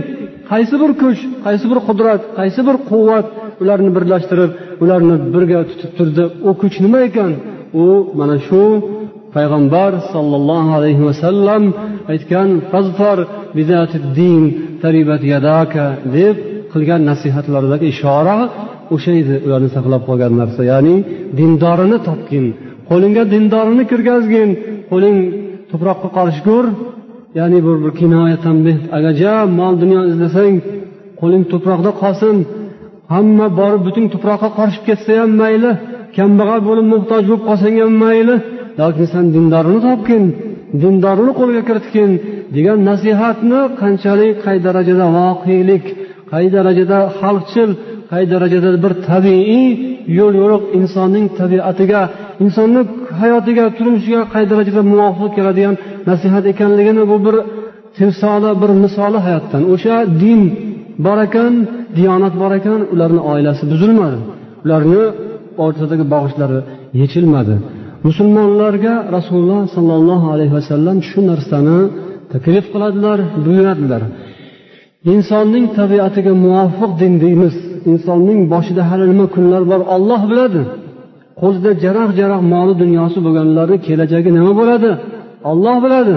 Qaysi 0.51 0.75
bir 0.81 0.91
kuch 1.01 1.19
qaysi 1.45 1.65
bir 1.71 1.79
qudrat 1.87 2.21
qaysi 2.39 2.61
bir 2.67 2.75
quvvat 2.89 3.25
ularni 3.63 3.91
birlashtirib 3.97 4.51
ularni 4.83 5.15
birga 5.33 5.59
tutib 5.69 5.91
turdi. 5.97 6.23
U 6.47 6.51
kuch 6.61 6.75
nima 6.85 6.99
ekan? 7.09 7.31
U 7.83 7.85
mana 8.19 8.37
shu 8.47 8.61
payg'ambar 9.35 9.91
sollallohu 10.13 10.71
alayhi 10.79 11.03
vasallam 11.09 11.63
aytgan 12.13 12.49
deb 16.17 16.35
qilgan 16.73 17.01
nasihatlaridagi 17.09 17.85
ishora 17.93 18.37
o'sha 18.95 19.11
edi 19.21 19.35
ularni 19.45 19.69
saqlab 19.75 20.01
qolgan 20.09 20.33
narsa. 20.41 20.61
Ya'ni 20.71 20.95
dindorini 21.39 21.97
topgin 22.07 22.45
qo'lingga 22.89 23.23
dindorini 23.33 23.83
kirgazgin 23.91 24.49
qo'ling 24.91 25.17
tuproqqa 25.69 26.09
qorishgur 26.17 26.65
ya'ni 27.39 27.59
bu 27.65 27.71
bir 27.83 27.91
kinoya 27.99 28.37
tanbeh 28.45 28.77
agarja 28.97 29.33
mol 29.59 29.73
dunyo 29.83 30.01
izlasang 30.11 30.55
qo'ling 31.21 31.43
tuproqda 31.51 31.91
qolsin. 32.01 32.35
Hamma 33.13 33.47
borib 33.59 33.81
butun 33.87 34.05
tuproqqa 34.13 34.49
qarishib 34.57 34.83
ketsa 34.89 35.11
ham 35.21 35.31
mayli 35.41 35.71
kambag'al 36.17 36.61
bo'lib 36.67 36.87
muhtoj 36.93 37.21
bo'lib 37.29 37.43
qolsang 37.49 37.75
ham 37.83 37.93
mayli 38.03 38.35
yoki 38.81 39.05
san 39.13 39.25
dindorini 39.35 39.79
topgin 39.87 40.23
dindorni 40.81 41.31
qo'lga 41.39 41.61
kiritgin 41.69 42.11
degan 42.55 42.79
nasihatni 42.89 43.59
qanchalik 43.81 44.35
qay 44.45 44.57
darajada 44.65 45.05
voqelik 45.17 45.85
qay 46.31 46.45
darajada 46.55 46.99
xalqchil 47.19 47.69
qay 48.11 48.23
darajada 48.33 48.69
bir 48.83 48.93
tabiiy 49.09 49.65
yo'l 50.17 50.33
yo'riq 50.41 50.63
insonning 50.79 51.25
tabiatiga 51.39 52.01
insonni 52.43 52.81
hayotiga 53.21 53.65
turmushiga 53.77 54.21
qay 54.33 54.43
darajada 54.51 54.81
muvofiq 54.91 55.31
keladigan 55.37 55.75
nasihat 56.09 56.43
ekanligini 56.53 57.03
bu 57.11 57.17
bir 57.25 57.35
timsoli 57.97 58.51
bir 58.61 58.71
misoli 58.83 59.19
hayotdan. 59.25 59.61
O'sha 59.73 59.95
din 60.21 60.41
bor 61.05 61.17
ekan 61.27 61.53
diyonat 61.97 62.33
bor 62.41 62.51
ekan 62.59 62.79
ularni 62.93 63.21
oilasi 63.31 63.63
buzilmadi. 63.71 64.17
Ularni 64.65 65.03
o'rtasidagi 65.63 66.05
bog'ichlari 66.13 66.59
yechilmadi. 67.01 67.55
Musulmonlarga 68.07 68.93
rasululloh 69.15 69.61
sollallohu 69.75 70.27
alayhi 70.33 70.53
vasallam 70.59 70.97
shu 71.09 71.19
narsani 71.31 71.79
taklif 72.33 72.65
qiladilar 72.73 73.19
buyuradilar. 73.45 74.01
Insonning 75.13 75.65
tabiatiga 75.79 76.33
muvofiq 76.45 76.91
din 77.01 77.13
deymiz. 77.23 77.55
Insonning 77.91 78.39
boshida 78.53 78.83
hali 78.89 79.05
nima 79.11 79.25
kunlar 79.35 79.61
bor 79.71 79.81
olloh 79.95 80.21
biladi. 80.31 80.61
Qo'lida 81.41 81.71
jaraq 81.83 82.09
jaraq 82.19 82.41
moli 82.53 82.73
dunyosi 82.83 83.17
bo'lganlarni 83.25 83.77
kelajagi 83.87 84.29
nima 84.37 84.51
bo'ladi? 84.59 84.91
Olloh 85.51 85.77
biladi. 85.85 86.15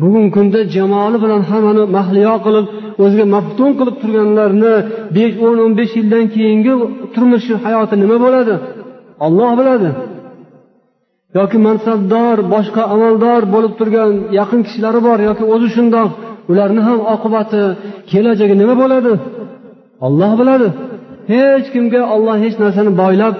Bugungi 0.00 0.30
kunda 0.36 0.60
jamoli 0.74 1.16
bilan 1.24 1.42
hammani 1.50 1.82
mahliyo 1.96 2.34
qilib 2.46 2.66
o'ziga 3.02 3.26
maftun 3.34 3.70
qilib 3.78 3.96
turganlarni 4.02 4.74
besh 5.16 5.34
o'n 5.46 5.56
o'n 5.64 5.72
besh 5.78 5.92
yildan 5.98 6.24
keyingi 6.34 6.72
turmushi 7.14 7.54
hayoti 7.64 7.94
nima 8.02 8.16
bo'ladi? 8.24 8.54
Olloh 9.26 9.50
biladi. 9.60 9.90
Yoki 11.38 11.58
mansabdor 11.66 12.36
boshqa 12.54 12.82
amaldor 12.94 13.42
bo'lib 13.54 13.72
turgan 13.78 14.12
yaqin 14.38 14.60
kishilari 14.66 15.00
bor 15.08 15.18
yoki 15.28 15.44
o'zi 15.54 15.68
shundoq 15.76 16.10
ularni 16.50 16.80
ham 16.88 16.98
oqibati 17.14 17.62
kelajagi 18.10 18.54
nima 18.62 18.74
bo'ladi? 18.82 19.12
Olloh 20.06 20.32
biladi. 20.40 20.68
Hech 21.32 21.66
kimga 21.74 22.02
olloh 22.14 22.36
hech 22.44 22.56
narsani 22.62 22.92
boylab 23.02 23.34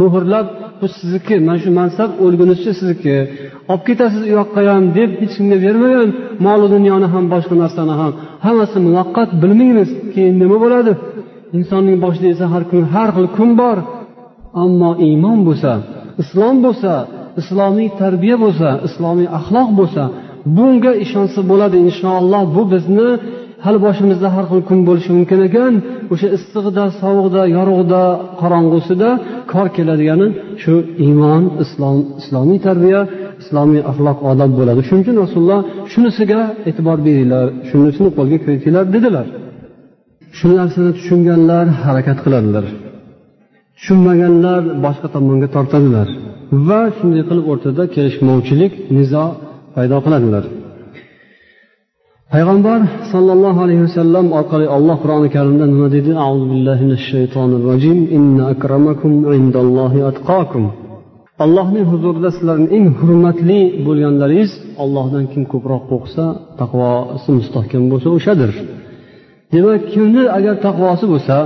muhrlab 0.00 0.46
bu 0.80 0.86
sizniki 0.96 1.34
mana 1.46 1.58
shu 1.62 1.70
mansab 1.80 2.10
o'lgunizcha 2.24 2.72
sizniki. 2.78 3.16
Olib 3.72 3.82
ketasiz 3.88 4.22
u 4.28 4.30
yoqqa 4.38 4.60
ham 4.70 4.84
deb 4.98 5.10
hech 5.20 5.32
kimga 5.36 5.58
bermagan. 5.64 6.08
Molu 6.46 6.66
dunyoni 6.74 7.06
ham 7.14 7.24
boshqa 7.34 7.54
narsani 7.62 7.94
ham. 8.00 8.12
Hammasi 8.46 8.78
muvaqqat 8.86 9.28
bilmaymiz 9.42 9.90
keyin 10.14 10.34
nima 10.42 10.56
bo'ladi? 10.64 10.92
Insonning 11.58 11.98
boshida 12.04 12.28
esa 12.34 12.46
har 12.52 12.62
kun 12.70 12.82
har 12.94 13.08
xil 13.16 13.26
kun 13.36 13.50
bor. 13.60 13.78
Ammo 14.64 14.90
iymon 15.08 15.38
bo'lsa 15.48 15.72
islom 16.22 16.56
bo'lsa 16.64 16.92
islomiy 17.40 17.88
tarbiya 18.00 18.36
bo'lsa 18.44 18.68
islomiy 18.88 19.28
axloq 19.38 19.68
bo'lsa 19.80 20.02
bunga 20.56 20.92
ishonsa 21.04 21.40
bo'ladi. 21.50 21.76
Inshaalloh 21.88 22.44
bu 22.56 22.62
bizni 22.72 23.08
hali 23.64 23.78
boshimizda 23.86 24.28
har 24.36 24.44
xil 24.50 24.60
kun 24.68 24.80
bo'lishi 24.88 25.10
mumkin 25.16 25.40
ekan. 25.48 25.72
O'sha 26.12 26.28
issiqda 26.36 26.84
sovuqda 27.00 27.42
yorug'da 27.56 28.02
qorong'usida 28.40 29.10
kor 29.52 29.66
keladigani 29.76 30.28
shu 30.62 30.74
iymon 31.06 31.42
islom 31.64 31.98
islomiy 32.20 32.58
tarbiya 32.68 33.00
islomiy 33.42 33.82
axloq 33.90 34.18
odob 34.30 34.50
bo'ladi. 34.58 34.80
Shuning 34.88 35.02
uchun 35.04 35.16
rasululloh 35.24 35.60
shunisiga 35.92 36.40
e'tibor 36.68 36.98
beringlar 37.06 37.46
shunisini 37.70 38.10
qo'lga 38.16 38.36
kiritinglar 38.42 38.84
dedilar. 38.94 39.26
Shu 40.38 40.46
narsani 40.58 40.90
tushunganlar 40.98 41.64
harakat 41.84 42.18
qiladilar. 42.24 42.64
Tushunmaganlar 43.78 44.62
boshqa 44.84 45.08
tomonga 45.14 45.48
tortadilar. 45.56 46.08
Va 46.68 46.80
shunday 46.98 47.22
qilib 47.28 47.46
o'rtada 47.52 47.82
kelishmovchilik 47.94 48.72
nizo 48.96 49.24
paydo 49.74 49.98
qiladilar. 50.04 50.44
Payg'ambar 52.32 52.80
sollallohu 53.12 53.58
alayhi 53.64 53.82
vasallam 53.86 54.26
orqali 54.38 54.66
alloh 54.76 54.96
qur'oni 55.02 55.28
karimda 55.36 55.64
nima 55.72 55.88
deydi? 55.94 56.12
Auzu 56.26 56.44
billahi 56.52 56.82
minash 56.86 57.04
shaytonir 57.12 57.60
rojim. 57.70 57.98
Inna 58.16 58.44
akramakum 58.54 59.12
indallohi 59.38 60.00
atqakum 60.10 60.64
allohning 61.44 61.86
huzurida 61.92 62.30
sizlarni 62.36 62.68
eng 62.76 62.86
hurmatli 62.98 63.60
bo'lganlaringiz 63.86 64.52
ollohdan 64.82 65.24
kim 65.32 65.42
ko'proq 65.52 65.82
qo'rqsa 65.90 66.24
taqvosi 66.60 67.30
mustahkam 67.38 67.84
bo'lsa 67.92 68.08
o'shadir. 68.16 68.50
Demak 69.52 69.82
kimni 69.92 70.24
agar 70.38 70.54
taqvosi 70.66 71.06
bo'lsa 71.12 71.36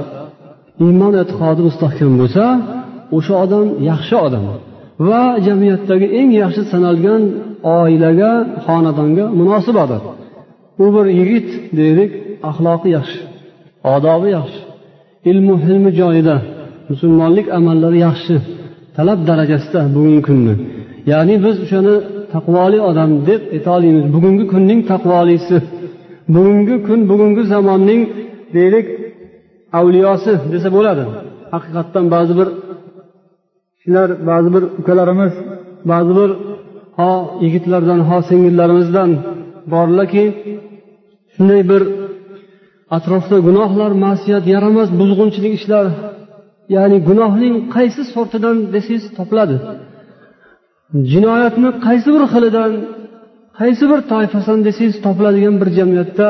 iymon 0.87 1.13
e'tiqodi 1.23 1.61
mustahkam 1.69 2.13
bo'lsa 2.21 2.45
o'sha 3.17 3.35
odam 3.45 3.67
yaxshi 3.91 4.17
odam 4.27 4.45
va 5.09 5.23
jamiyatdagi 5.47 6.07
eng 6.21 6.31
yaxshi 6.43 6.63
sanalgan 6.73 7.23
oilaga 7.79 8.33
xonadonga 8.67 9.25
munosib 9.39 9.77
odam 9.85 10.03
u 10.85 10.87
bir 10.95 11.07
yigit 11.19 11.49
deylik 11.79 12.13
axloqi 12.51 12.89
yaxshi 12.99 13.21
odobi 13.95 14.29
yaxshi 14.39 14.61
ilmu 15.31 15.55
hilmi 15.65 15.91
joyida 16.01 16.37
musulmonlik 16.91 17.47
amallari 17.59 17.99
yaxshi 18.09 18.35
talab 18.97 19.21
darajasida 19.29 19.81
bugungi 19.95 20.23
kunni. 20.29 20.55
Ya'ni 21.13 21.35
biz 21.45 21.57
o'shani 21.65 21.95
taqvoli 22.35 22.79
odam 22.89 23.11
deb 23.29 23.41
aytolmaymiz. 23.55 24.05
Bugungi 24.15 24.45
kunning 24.53 24.81
taqvolisi. 24.93 25.57
Bugungi 26.35 26.77
kun 26.87 27.01
bugungi 27.11 27.43
zamonning 27.53 28.03
deylik 28.55 28.87
avliyosi 29.79 30.33
desa 30.53 30.69
bo'ladi. 30.77 31.05
Haqiqatdan 31.55 32.05
ba'zi 32.15 32.33
bir 32.39 32.49
kishilar 33.79 34.09
ba'zi 34.31 34.49
bir 34.55 34.63
ukalarimiz 34.81 35.33
ba'zi 35.91 36.13
bir 36.19 36.31
ho 36.99 37.13
yigitlardan 37.45 38.01
ho 38.09 38.17
singillarimizdan 38.29 39.11
borlarki 39.73 40.25
shunday 41.35 41.63
bir 41.71 41.83
atrofda 42.97 43.37
gunohlar 43.47 43.91
masiyat 44.07 44.45
yaramas 44.55 44.89
buzg'unchilik 45.01 45.53
ishlar 45.59 45.87
ya'ni 46.75 46.99
gunohning 47.09 47.55
qaysi 47.75 48.03
sortidan 48.15 48.57
desangiz 48.75 49.05
topiladi. 49.19 49.57
Jinoyatni 51.13 51.71
qaysi 51.87 52.09
bir 52.15 52.25
xilidan 52.33 52.73
qaysi 53.61 53.85
bir 53.91 54.01
toifasidan 54.13 54.61
desangiz 54.69 54.97
topiladigan 55.07 55.57
bir 55.61 55.69
jamiyatda 55.79 56.29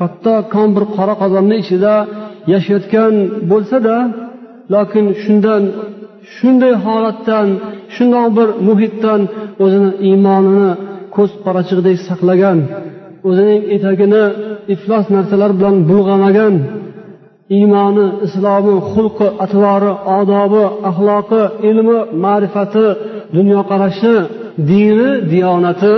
kattakon 0.00 0.68
bir 0.76 0.84
qora 0.96 1.14
qozonni 1.22 1.56
ichida 1.62 1.94
yashayotgan 2.52 3.14
bo'lsada 3.50 3.96
lokin 4.74 5.06
shundan 5.22 5.62
shunday 6.34 6.74
holatdan 6.84 7.48
shundoq 7.94 8.26
bir 8.38 8.48
muhitdan 8.68 9.20
o'zini 9.64 9.90
iymonini 10.08 10.70
ko'z 11.16 11.30
qorachig'idek 11.44 11.96
saqlagan 12.08 12.58
o'zining 13.28 13.60
etagini 13.76 14.24
iflos 14.74 15.06
narsalar 15.16 15.50
bilan 15.58 15.76
bulg'amagan 15.88 16.54
iymoni 17.56 18.06
islomi 18.26 18.74
xulqi 18.92 19.26
atvori 19.44 19.92
odobi 20.18 20.64
axloqi 20.90 21.42
ilmi 21.68 21.98
ma'rifati 22.24 22.86
dunyoqarashi 23.36 24.14
dini 24.70 25.10
diyonati. 25.32 25.94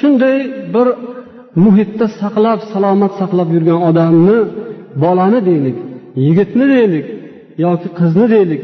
Shunday 0.00 0.38
bir 0.74 0.86
muhitda 1.64 2.06
saqlab 2.20 2.58
salomat 2.72 3.12
saqlab 3.20 3.48
yurgan 3.56 3.80
odamni 3.88 4.38
bolani 5.02 5.40
deylik 5.48 5.76
yigitni 6.24 6.66
deylik 6.74 7.06
yoki 7.64 7.88
qizni 7.98 8.26
deylik 8.34 8.62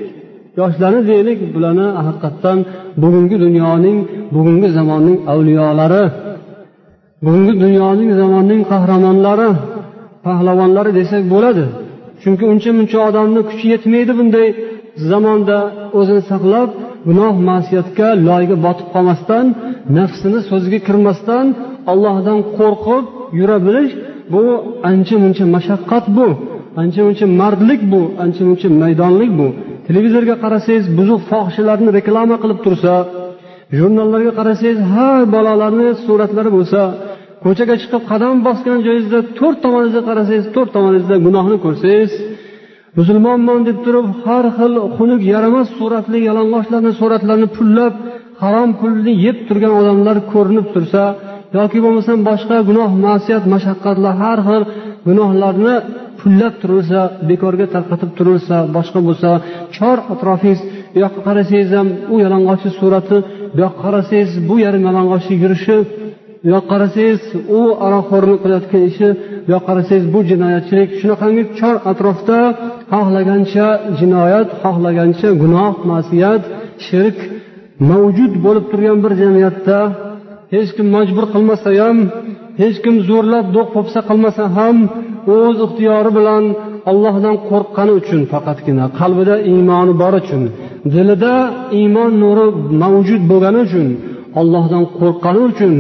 yoshlarni 0.60 1.02
deylik 1.10 1.38
bularni 1.54 1.86
haqiqatdan 2.06 2.58
bugungi 3.02 3.36
dunyoning 3.44 3.98
bugungi 4.34 4.68
zamonning 4.76 5.18
avliyolari 5.32 6.04
bugungi 7.24 7.54
dunyoning 7.64 8.10
zamonning 8.20 8.62
qahramonlari 8.72 9.50
pahlavonlari 10.26 10.90
desak 10.98 11.22
bo'ladi. 11.32 11.64
Chunki 12.22 12.44
uncha 12.52 12.70
muncha 12.78 12.98
odamni 13.08 13.40
kuchi 13.48 13.66
yetmaydi 13.74 14.12
bunday 14.20 14.48
zamonda 15.10 15.58
o'zini 15.98 16.22
saqlab 16.30 16.68
gunoh 17.08 17.34
masiyatga 17.50 18.08
loyga 18.28 18.56
botib 18.66 18.86
qolmasdan 18.94 19.44
nafsini 19.98 20.40
so'ziga 20.50 20.78
kirmasdan 20.86 21.46
ollohdan 21.92 22.38
qo'rqib 22.58 23.04
yura 23.38 23.58
bilish 23.66 23.92
bu 24.32 24.42
ancha 24.90 25.16
muncha 25.24 25.44
mashaqqat 25.56 26.04
bu 26.16 26.26
ancha 26.82 27.00
muncha 27.06 27.26
mardlik 27.40 27.80
bu 27.92 28.00
ancha 28.24 28.42
muncha 28.48 28.68
maydonlik 28.82 29.32
bu. 29.40 29.48
Televizorga 29.88 30.34
qarasangiz 30.44 30.84
buzuq 30.98 31.20
fohishalarni 31.30 31.90
reklama 31.98 32.36
qilib 32.42 32.58
tursa 32.66 32.94
jurnallarga 33.78 34.32
qarasangiz 34.38 34.78
har 34.94 35.22
balolarni 35.34 35.88
suratlari 36.04 36.50
bo'lsa 36.56 36.80
ko'chaga 37.44 37.74
chiqib 37.82 38.02
qadam 38.10 38.34
bosgan 38.46 38.78
joyingizda 38.86 39.20
to'rt 39.38 39.58
tomoningizga 39.64 40.02
qarasangiz 40.08 40.46
to'rt 40.54 40.70
tomoningizda 40.76 41.16
gunohni 41.26 41.56
ko'rsangiz 41.64 42.12
musulmonman 42.98 43.60
deb 43.68 43.78
turib 43.84 44.06
har 44.24 44.44
xil 44.58 44.72
xunuk 44.96 45.20
yaramas 45.32 45.68
suratli 45.78 46.18
yalang'ochlarni 46.28 46.92
suratlarini 47.00 47.48
pullab 47.56 47.94
harom 48.42 48.70
pulni 48.80 49.12
yeb 49.26 49.36
turgan 49.48 49.72
odamlar 49.80 50.16
ko'rinib 50.32 50.66
tursa 50.74 51.02
yoki 51.58 51.78
bo'lmasam 51.84 52.18
boshqa 52.28 52.56
gunoh 52.68 52.90
masiyat 53.06 53.44
mashaqqatlar 53.54 54.14
har 54.22 54.38
xil 54.48 54.62
gunohlarni 55.08 55.74
pullab 56.20 56.54
turilsa 56.62 57.00
bekorga 57.30 57.66
tarqatib 57.74 58.10
turilsa 58.18 58.56
boshqa 58.76 59.00
bo'lsa 59.08 59.30
chor 59.76 59.98
atrofingiz 60.14 60.60
bu 60.92 60.98
yoqqa 61.04 61.20
qarasangiz 61.28 61.70
ham 61.78 61.88
u 62.14 62.16
yalang'ochni 62.24 62.70
surati 62.80 63.16
bu 63.54 63.58
yoqqa 63.64 63.80
qarasangiz 63.86 64.30
bu 64.48 64.54
yarim 64.64 64.82
yalang'ochni 64.88 65.34
yurishi 65.42 65.76
bu 66.42 66.48
yoqqa 66.54 66.68
qarasangiz 66.72 67.20
u 67.58 67.60
aroqxo'rlik 67.86 68.38
qilayotgan 68.44 68.82
ishi 68.90 69.08
bu 69.44 69.50
yoqqa 69.54 69.66
qarasangiz 69.68 70.06
bu 70.14 70.20
jinoyatchilik 70.30 70.90
shunaqangi 71.00 71.44
chor 71.58 71.76
atrofda 71.90 72.38
xohlagancha 72.92 73.66
jinoyat 73.98 74.48
xohlagancha 74.62 75.28
gunoh 75.42 75.74
masiyat 75.92 76.42
shirk 76.86 77.18
mavjud 77.90 78.32
bo'lib 78.44 78.64
turgan 78.70 78.98
bir 79.04 79.12
jamiyatda 79.22 79.78
hech 80.54 80.70
kim 80.76 80.86
majbur 80.96 81.24
qilmasa 81.34 81.70
ham 81.80 81.96
hech 82.60 82.76
kim 82.84 82.94
zo'rlab 83.08 83.46
do'q 83.56 83.68
po'pisa 83.74 84.00
qilmasa 84.10 84.44
ham 84.56 84.76
o'z 85.36 85.56
ixtiyori 85.66 86.10
bilan 86.18 86.44
ollohdan 86.90 87.36
qo'rqqani 87.50 87.92
uchun 88.00 88.20
faqatgina 88.32 88.84
qalbida 89.00 89.34
iymoni 89.52 89.92
bor 90.02 90.14
uchun 90.22 90.42
dilida 90.94 91.34
iymon 91.80 92.12
nuri 92.22 92.46
mavjud 92.82 93.22
bo'lgani 93.30 93.60
uchun 93.66 93.86
ollohdan 94.40 94.84
qo'rqqani 94.98 95.40
uchun 95.50 95.74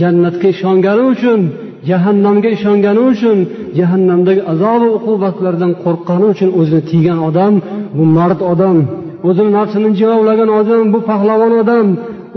jannatga 0.00 0.46
ishongani 0.54 1.02
uchun 1.12 1.40
jahannamga 1.88 2.48
ishongani 2.56 3.02
uchun 3.12 3.38
jahannamdagi 3.78 4.42
azobu 4.52 4.86
uqubatlardan 4.98 5.72
qo'rqqani 5.84 6.26
uchun 6.32 6.50
o'zini 6.60 6.82
tiygan 6.90 7.18
odam 7.28 7.54
bu 7.96 8.04
mard 8.16 8.40
odam 8.52 8.76
o'zini 9.28 9.50
nafsini 9.58 9.90
jilovlagan 9.98 10.50
odam 10.60 10.82
bu 10.94 10.98
pahlavon 11.10 11.52
odam 11.62 11.86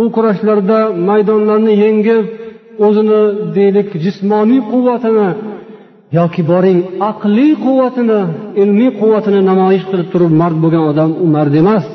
u 0.02 0.04
kurashlarda 0.16 0.80
maydonlarni 1.08 1.74
yengib 1.84 2.26
o'zini 2.88 3.22
deylik 3.56 3.90
jismoniy 4.04 4.62
quvvatini 4.72 5.30
yoki 6.18 6.42
boring 6.52 6.80
aqliy 7.10 7.54
quvvatini 7.66 8.20
ilmiy 8.62 8.92
quvvatini 9.00 9.42
namoyish 9.50 9.86
qilib 9.90 10.08
turib 10.14 10.32
mard 10.42 10.58
bo'lgan 10.64 10.84
odam 10.92 11.10
u 11.24 11.26
mard 11.36 11.54
emas. 11.62 11.86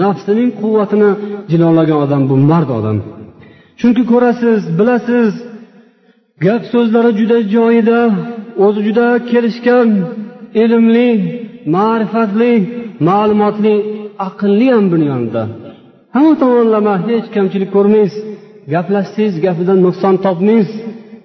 Nafsining 0.00 0.50
quvvatini 0.60 1.10
jilolagan 1.50 1.98
odam 2.04 2.22
bu 2.30 2.36
mard 2.50 2.70
odam. 2.78 2.96
Chunki 3.80 4.02
ko'rasiz 4.12 4.60
bilasiz 4.78 5.32
gap 6.44 6.62
so'zlari 6.72 7.10
juda 7.20 7.38
joyida 7.54 8.00
o'zi 8.64 8.80
juda 8.86 9.06
kelishgan 9.30 9.88
ilmli 10.62 11.10
ma'rifatli 11.76 12.52
ma'lumotli 13.08 13.74
aqlli 14.28 14.68
ham 14.74 14.84
buni 14.92 15.06
yonida 15.12 15.42
hamma 16.14 16.32
tomonlama 16.42 16.94
hech 17.08 17.26
kamchilik 17.36 17.70
ko'rmaysiz 17.76 18.24
gaplashsangiz 18.74 19.34
gapidan 19.46 19.78
nuqson 19.86 20.14
topmaysiz. 20.26 20.78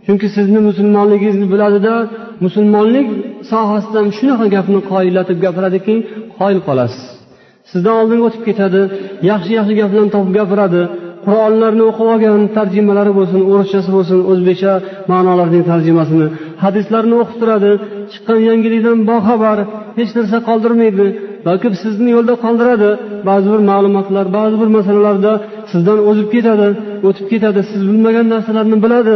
Chunki 0.06 0.28
sizni 0.36 0.60
musulmonligingizni 0.70 1.48
biladida 1.54 1.94
musulmonlik 2.46 3.08
sohasida 3.52 3.98
ham 4.02 4.10
shunaqa 4.18 4.46
gapni 4.56 4.80
qoyillatib 4.92 5.38
gapiradiki 5.46 5.96
qoyil 6.40 6.60
qolasiz. 6.68 7.04
Sizdan 7.72 7.96
oldinga 8.02 8.24
o'tib 8.30 8.44
ketadi 8.50 8.82
yaxshi 9.32 9.52
yaxshi 9.58 9.74
gaplarni 9.82 10.12
topib 10.16 10.34
gapiradi. 10.40 10.82
Qur'onlarni 11.28 11.84
o'qib 11.90 12.08
olgan 12.14 12.42
tarjimalari 12.58 13.12
bo'lsin 13.20 13.42
o'rischasi 13.52 13.90
bo'lsin 13.96 14.20
o'zbekcha 14.32 14.74
ma'nolarining 15.12 15.64
tarjimasini 15.72 16.28
hadislarni 16.64 17.16
o'qib 17.22 17.38
turadi. 17.42 17.72
Chiqqan 18.12 18.40
yangilikdan 18.50 19.00
boxabar 19.12 19.58
hech 20.00 20.12
narsa 20.18 20.38
qoldirmaydi 20.50 21.06
balki 21.48 21.68
sizni 21.84 22.10
yo'lda 22.16 22.34
qoldiradi. 22.46 22.90
Ba'zi 23.30 23.48
bir 23.54 23.62
ma'lumotlar 23.72 24.26
ba'zi 24.38 24.56
bir 24.62 24.70
masalalarda 24.78 25.34
sizdan 25.72 26.00
o'zib 26.10 26.28
ketadi 26.36 26.68
o'tib 27.08 27.26
ketadi. 27.32 27.60
Siz 27.72 27.82
bilmagan 27.90 28.26
narsalarni 28.34 28.78
biladi. 28.86 29.16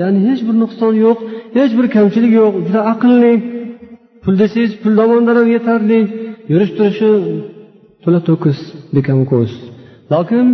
Ya'ni 0.00 0.18
hech 0.28 0.40
bir 0.46 0.56
nuqson 0.62 0.92
yo'q 1.04 1.18
hech 1.58 1.72
bir 1.78 1.86
kamchilik 1.96 2.32
yo'q 2.40 2.54
juda 2.66 2.80
aqlli. 2.92 3.34
Pul 4.22 4.34
desangiz 4.42 4.72
pul 4.82 4.92
tomondan 5.00 5.36
ham 5.40 5.48
yetarli. 5.56 6.00
Yurish 6.52 6.72
turishi 6.76 7.10
to'la 8.02 8.20
to'kis 8.28 8.58
bekam 8.96 9.20
ko'z. 9.32 9.50
Lokin 10.12 10.46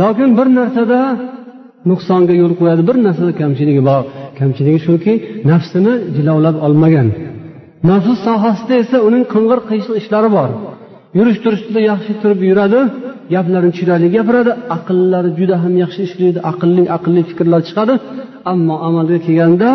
lokin 0.00 0.30
bir 0.38 0.46
narsada 0.58 1.00
nuqsonga 1.90 2.34
yo'l 2.42 2.52
qo'yadi 2.60 2.82
bir 2.88 2.96
narsada 3.06 3.32
kamchiligi 3.40 3.82
bor. 3.90 4.02
Kamchiligi 4.38 4.80
shuki 4.86 5.12
nafsini 5.50 5.94
jilovlab 6.16 6.56
olmagan. 6.66 7.08
Nafs 7.90 8.10
sohasida 8.26 8.74
esa 8.82 8.96
uning 9.08 9.24
qing'ir 9.34 9.58
qiyshiq 9.70 9.94
ishlari 10.00 10.28
bor. 10.36 10.48
Yurish 11.18 11.38
turishida 11.44 11.80
yaxshi 11.90 12.12
turib 12.22 12.40
yuradi 12.50 12.80
gaplarini 13.34 13.72
chiroyli 13.78 14.08
gapiradi 14.16 14.52
aqllari 14.76 15.30
juda 15.38 15.56
ham 15.62 15.74
yaxshi 15.82 16.00
ishlaydi 16.08 16.40
aqlli 16.50 16.82
aqlli 16.96 17.22
fikrlar 17.30 17.60
chiqadi. 17.68 17.94
Ammo 18.52 18.76
amalga 18.88 19.18
kelganda 19.26 19.68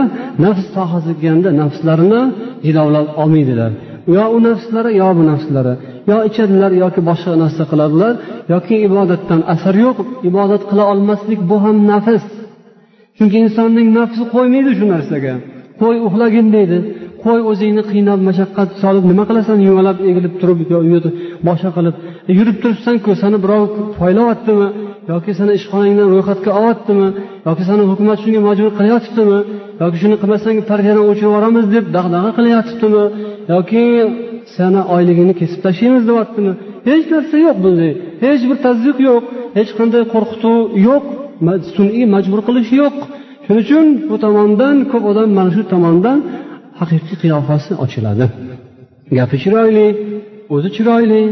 nafs 0.43 0.65
sohasiga 0.75 1.15
kelganda 1.21 1.49
nafslarini 1.61 2.21
jilovlab 2.65 3.07
olmaydilar. 3.21 3.71
Yo 4.15 4.23
u 4.35 4.37
nafslari 4.47 4.91
yo 5.01 5.09
bu 5.17 5.23
nafslari. 5.31 5.73
Yo 6.11 6.17
ichadilar 6.29 6.71
yoki 6.83 7.01
boshqa 7.09 7.33
narsa 7.43 7.63
qiladilar 7.71 8.13
yoki 8.53 8.75
ibodatdan 8.87 9.41
asar 9.53 9.75
yo'q. 9.85 9.97
Ibodat 10.29 10.61
qila 10.69 10.83
olmaslik 10.91 11.39
bu 11.49 11.57
ham 11.63 11.77
nafs. 11.91 12.25
Chunki 13.17 13.37
insonning 13.45 13.87
nafsi 13.99 14.23
qo'ymaydi 14.33 14.71
shu 14.79 14.85
narsaga. 14.93 15.33
Qo'y 15.81 15.97
uxlagin 16.07 16.47
deydi. 16.55 16.77
Qo'y 17.23 17.41
o'zingni 17.51 17.83
qiynab 17.91 18.19
mashaqqat 18.29 18.69
solib 18.81 19.05
nima 19.11 19.23
qilasan? 19.29 19.57
Yumalab 19.67 19.97
egilib 20.09 20.33
turib 20.41 20.59
boshqa 21.47 21.69
qilib 21.77 21.95
e, 22.29 22.31
yurib 22.37 22.57
turibsanku 22.63 23.11
sani 23.21 23.37
birov 23.43 23.63
poylayaptimi 23.99 24.67
yoki 25.11 25.31
seni 25.39 25.51
ishxonangdan 25.59 26.07
ro'yxatga 26.13 26.51
olyaptimi 26.59 27.07
yoki 27.47 27.63
seni 27.69 27.83
hukumat 27.91 28.17
shunga 28.23 28.41
majbur 28.47 28.71
qilyotibdimi 28.79 29.39
yoki 29.81 29.97
shuni 30.01 30.15
qilmasang 30.21 30.57
partiyani 30.71 31.01
o'chirib 31.09 31.29
yuboramiz 31.29 31.65
deb 31.75 31.85
dag'dag'a 31.95 32.31
qilyotibdimi 32.37 33.03
yoki 33.53 33.83
seni 34.57 34.81
oyligingni 34.95 35.33
kesib 35.41 35.59
tashlaymiz 35.65 36.03
deyaptimi? 36.09 36.53
Hech 36.89 37.05
narsa 37.13 37.35
yo'q 37.45 37.57
bunday. 37.65 37.91
Hech 38.25 38.41
bir 38.49 38.57
tazyiq 38.65 38.97
yo'q. 39.09 39.23
Hech 39.57 39.71
qanday 39.77 40.03
qo'rqituv 40.13 40.57
yo'q. 40.87 41.03
Sun'iy 41.75 42.05
majbur 42.15 42.39
qilish 42.47 42.71
yo'q. 42.81 42.95
Shuning 43.45 43.61
uchun 43.63 43.85
bu 44.09 44.15
tomondan 44.23 44.75
ko'p 44.91 45.03
odam 45.11 45.29
mana 45.37 45.51
shu 45.55 45.63
tomondan 45.73 46.17
haqiqiy 46.79 47.15
qiyofasi 47.23 47.71
ochiladi. 47.83 48.25
Gapi 49.17 49.35
chiroyli. 49.43 49.87
O'zi 50.53 50.69
chiroyli. 50.75 51.23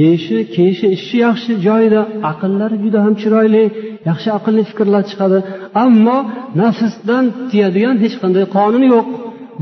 Yeyishi 0.00 0.36
kiyishi 0.54 0.86
ichishi 0.94 1.16
yaxshi 1.26 1.52
joyida 1.66 2.00
aqllari 2.30 2.76
juda 2.84 2.98
ham 3.04 3.14
chiroyli. 3.22 3.64
Yaxshi 4.08 4.28
aqlli 4.38 4.62
fikrlar 4.70 5.02
chiqadi. 5.10 5.38
Ammo 5.84 6.18
nafsdan 6.60 7.24
tiyadigan 7.50 7.96
hech 8.04 8.16
qanday 8.22 8.44
qonun 8.56 8.84
yo'q. 8.94 9.06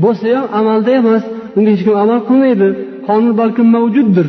Bo'lsa 0.03 0.25
ham 0.37 0.45
amalda 0.59 0.91
emas. 1.01 1.23
Unga 1.57 1.69
hech 1.75 1.83
kim 1.87 1.95
amal 2.03 2.19
qilmaydi. 2.29 2.67
Qonun 3.07 3.33
balkim 3.41 3.67
mavjuddir. 3.75 4.27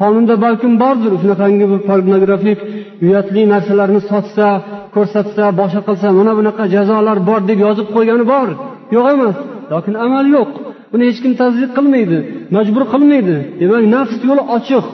Qonunda 0.00 0.34
balkim 0.44 0.72
bordir 0.82 1.12
shunaqangi 1.22 1.66
bir 1.72 1.80
pornografik 1.88 2.58
uyatli 3.04 3.42
narsalarni 3.52 4.00
sotsa 4.10 4.46
ko'rsatsa 4.94 5.44
boshqa 5.60 5.80
qilsa 5.88 6.06
mana 6.18 6.32
bunaqa 6.38 6.64
jazolar 6.74 7.18
bor 7.28 7.40
deb 7.50 7.58
yozib 7.66 7.88
qo'ygani 7.94 8.24
bor. 8.32 8.48
Yo'q 8.94 9.06
emas. 9.14 9.36
Lekin 9.72 9.94
amal 10.06 10.26
yo'q. 10.36 10.50
Buni 10.94 11.04
hech 11.10 11.20
kim 11.24 11.32
tasdiq 11.42 11.70
qilmaydi 11.76 12.18
majbur 12.56 12.84
qilmaydi. 12.92 13.36
Demak 13.60 13.84
nafs 13.96 14.16
yo'li 14.28 14.42
ochiq. 14.56 14.84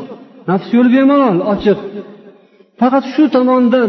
Nafs 0.51 0.69
yo'li 0.77 0.91
bemalol 0.97 1.39
ochiq. 1.53 1.79
Faqat 2.81 3.05
shu 3.15 3.23
tomonda 3.35 3.83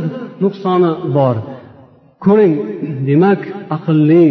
nuqsoni 0.43 0.91
bor. 1.15 1.35
Ko'ring 2.25 2.53
demak 3.07 3.41
aqlli 3.75 4.27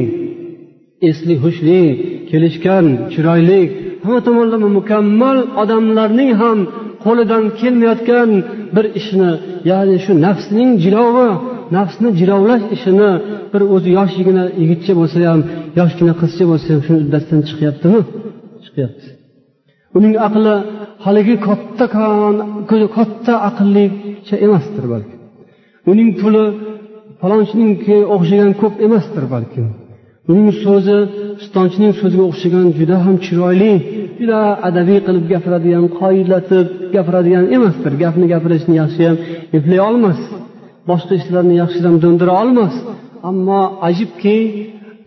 esli 1.08 1.34
hushli 1.44 1.82
kelishgan 2.30 2.86
chiroyli 3.12 3.60
hamma 4.02 4.20
tomonlama 4.26 4.68
mukammal 4.78 5.38
odamlarning 5.62 6.32
ham 6.42 6.58
qo'lidan 7.04 7.44
kelmayotgan 7.60 8.30
bir 8.74 8.86
ishni 9.00 9.30
ya'ni 9.70 9.96
shu 10.04 10.12
nafsning 10.26 10.70
jilovi 10.84 11.28
nafsni 11.76 12.08
jilovlash 12.20 12.64
ishini 12.76 13.10
bir 13.52 13.62
o'zi 13.74 13.90
yoshgina 13.98 14.44
yigitcha 14.60 14.92
bo'lsa 15.00 15.16
ham 15.30 15.40
yoshgina 15.80 16.12
qizcha 16.20 16.44
bo'lsa 16.50 16.68
ham 16.72 16.80
shuni 16.86 16.98
uddasidan 17.04 17.40
chiqyaptimi? 17.48 18.00
Chiqyapti. 18.64 19.06
Uning 19.98 20.14
aqli 20.26 20.54
haligi 21.04 21.36
kattakon 21.46 22.34
katta 22.96 23.34
aqllicha 23.48 24.36
emasdir 24.46 24.84
balki. 24.92 25.14
Uning 25.92 26.10
puli 26.20 26.44
falonchininki 27.20 27.96
o'xshagan 28.14 28.52
ko'p 28.60 28.74
emasdir 28.86 29.24
balkim 29.34 29.66
uning 30.30 30.48
so'zi 30.64 30.96
pistonchining 31.38 31.92
so'ziga 32.00 32.24
o'xshagan 32.30 32.66
juda 32.78 32.96
ham 33.04 33.16
chiroyli 33.26 33.72
juda 34.20 34.40
adabiy 34.68 35.00
qilib 35.06 35.24
gapiradigan 35.32 35.86
qoyillatib 36.00 36.66
gapiradigan 36.94 37.44
emasdir. 37.56 37.92
Gapni 38.02 38.26
gapirishni 38.34 38.74
yaxshi 38.82 39.02
ham 39.08 39.16
eplay 39.58 39.80
olmas. 39.88 40.20
Boshqa 40.90 41.12
ishlarni 41.20 41.54
yaxshidan 41.62 41.94
do'ndira 42.02 42.32
olmas 42.42 42.74
ammo 43.30 43.60
ajibki 43.88 44.36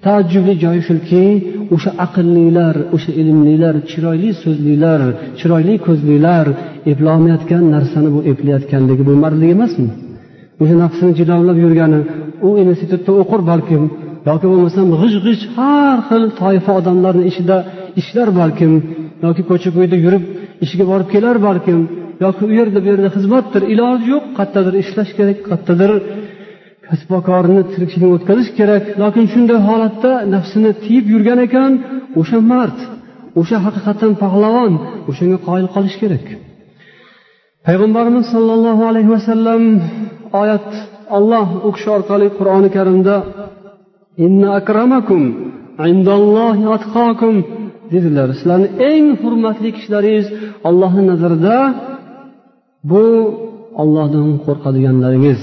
taajjubli 0.05 0.53
joyi 0.63 0.81
shuki 0.89 1.23
o'sha 1.75 1.91
aqllilar 2.05 2.75
o'sha 2.95 3.11
ilmlilar 3.21 3.75
chiroyli 3.89 4.29
so'zlilar 4.43 5.01
chiroyli 5.39 5.75
ko'zlilar 5.87 6.45
eplolmayotgan 6.91 7.63
narsani 7.75 8.09
bu 8.15 8.19
eplayotganligi 8.31 9.03
bu 9.09 9.13
mardlik 9.23 9.49
emasmi? 9.55 9.89
O'sha 10.61 10.75
nafsini 10.83 11.11
jilovlab 11.19 11.57
yurgani 11.65 11.99
u 12.47 12.49
institutda 12.63 13.11
o'qir 13.21 13.41
balkim 13.51 13.83
yoki 14.29 14.45
bo'lmasam 14.51 14.85
g'ij 15.01 15.15
g'ij 15.25 15.39
har 15.55 15.97
xil 16.09 16.23
toifa 16.41 16.71
odamlarni 16.79 17.23
ichida 17.31 17.57
ishlar 18.01 18.29
balkim 18.39 18.71
yoki 19.25 19.41
ko'cha 19.49 19.69
ko'yda 19.77 19.97
yurib 20.05 20.23
ishiga 20.63 20.85
borib 20.91 21.07
kelar 21.13 21.35
balkim 21.47 21.79
yoki 22.25 22.43
u 22.49 22.53
yerda 22.59 22.79
bu 22.83 22.87
yerda 22.91 23.09
xizmatdir 23.15 23.61
iloji 23.73 24.07
yo'q 24.13 24.25
qayerdadir 24.37 24.75
ishlash 24.83 25.11
kerak 25.17 25.37
qayerdadir 25.49 25.91
kasbokorni 26.87 27.61
tirikchilikni 27.73 28.09
o'tkazish 28.15 28.51
kerak. 28.59 28.83
Lokin 29.01 29.25
shunday 29.33 29.59
holatda 29.69 30.11
nafsini 30.33 30.71
tiyib 30.83 31.05
yurgan 31.13 31.39
ekan 31.47 31.71
o'sha 32.19 32.39
mard 32.51 32.77
o'sha 33.39 33.57
haqiqatdan 33.65 34.13
pahlavon 34.23 34.73
o'shanga 35.09 35.37
qoyil 35.47 35.67
qolish 35.75 35.97
kerak. 36.03 36.25
Payg'ambarimiz 37.65 38.25
sollallohu 38.33 38.83
alayhi 38.91 39.11
vasallam 39.15 39.63
oyat 40.41 40.69
olloh 41.17 41.47
u 41.67 41.69
kishi 41.75 41.89
orqali 41.97 42.27
qur'oni 42.37 42.69
karimda 42.77 43.15
inna 44.25 44.49
akramakum 44.59 45.21
indallohi 45.91 46.65
atqokum 46.77 47.35
dedilar. 47.93 48.27
Sizlarni 48.37 48.69
eng 48.91 49.07
hurmatli 49.21 49.69
kishilaringiz 49.75 50.27
ollohni 50.69 51.03
nazarida 51.11 51.57
bu 52.89 53.03
ollohdan 53.81 54.29
qo'rqadiganlaringiz 54.45 55.41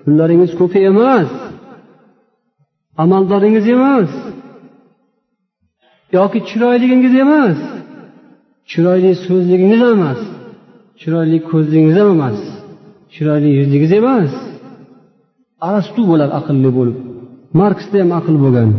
pullaringiz 0.00 0.52
ko'pi 0.60 0.78
emas 0.90 1.30
amaldoringiz 3.02 3.66
emas 3.76 4.10
yoki 6.16 6.38
chiroyligingiz 6.48 7.14
emas 7.24 7.58
chiroyli 8.70 9.12
so'zligingiz 9.26 9.82
emas 9.94 10.20
chiroyli 11.00 11.38
ko'zligingiz 11.50 11.96
ham 12.00 12.10
emas 12.16 12.38
chiroyli 13.14 13.48
yuzligingiz 13.58 13.92
emas. 14.00 14.32
Arastu 15.68 16.02
bo'ladi 16.10 16.32
aqlli 16.40 16.70
bo'lib 16.78 16.96
marksda 17.60 17.96
ham 18.02 18.10
aql 18.18 18.34
bo'lgan 18.44 18.70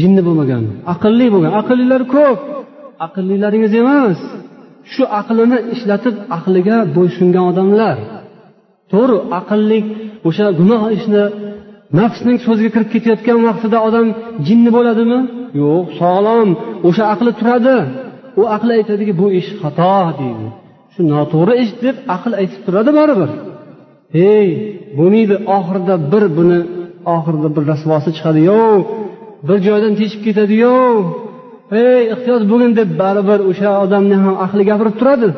jinni 0.00 0.22
bo'lmagan 0.26 0.64
aqlli 0.92 1.26
bo'lgan 1.34 1.52
aqllilar 1.60 2.02
ko'p 2.14 2.40
aqllilaringiz 3.06 3.72
emas. 3.82 4.18
Shu 4.92 5.04
aqlini 5.20 5.58
ishlatib 5.74 6.16
aqliga 6.36 6.78
bo'ysungan 6.96 7.44
odamlar. 7.50 7.96
To'g'ri 8.92 9.18
aqlli 9.40 9.78
o'sha 10.28 10.46
gunoh 10.60 10.82
ishni 10.96 11.24
nafsning 11.98 12.38
so'ziga 12.46 12.70
kirib 12.74 12.88
ketayotgan 12.94 13.38
vaqtida 13.48 13.78
odam 13.88 14.06
jinni 14.46 14.70
bo'ladimi? 14.76 15.20
Yo'q 15.62 15.86
sog'lom 16.00 16.48
o'sha 16.88 17.04
aqli 17.14 17.30
turadi. 17.40 17.76
U 18.40 18.42
aqli 18.56 18.72
aytadiki 18.78 19.12
bu 19.20 19.26
ish 19.40 19.50
xato 19.62 19.94
deydi. 20.20 20.46
Shu 20.92 21.00
noto'g'ri 21.12 21.54
ish 21.62 21.72
deb 21.84 21.96
aql 22.16 22.32
aytib 22.40 22.60
turadi 22.66 22.90
baribir. 22.98 23.30
Ey 24.32 24.48
bo'lmaydi 24.98 25.36
oxirida 25.56 25.94
bir 26.12 26.24
buni 26.36 26.60
oxirida 27.14 27.48
bir 27.56 27.64
rasvosi 27.72 28.10
chiqadiyu 28.16 28.62
bir 29.48 29.58
joydan 29.66 29.92
teshib 30.00 30.20
ketadiyu 30.26 30.74
ey 31.76 32.02
ehtiyot 32.14 32.42
bo'lgin 32.50 32.72
deb 32.80 32.90
baribir 33.02 33.40
o'sha 33.50 33.70
odamni 33.84 34.16
ham 34.24 34.34
aqli 34.44 34.62
gapirib 34.70 34.96
turadi. 35.00 35.28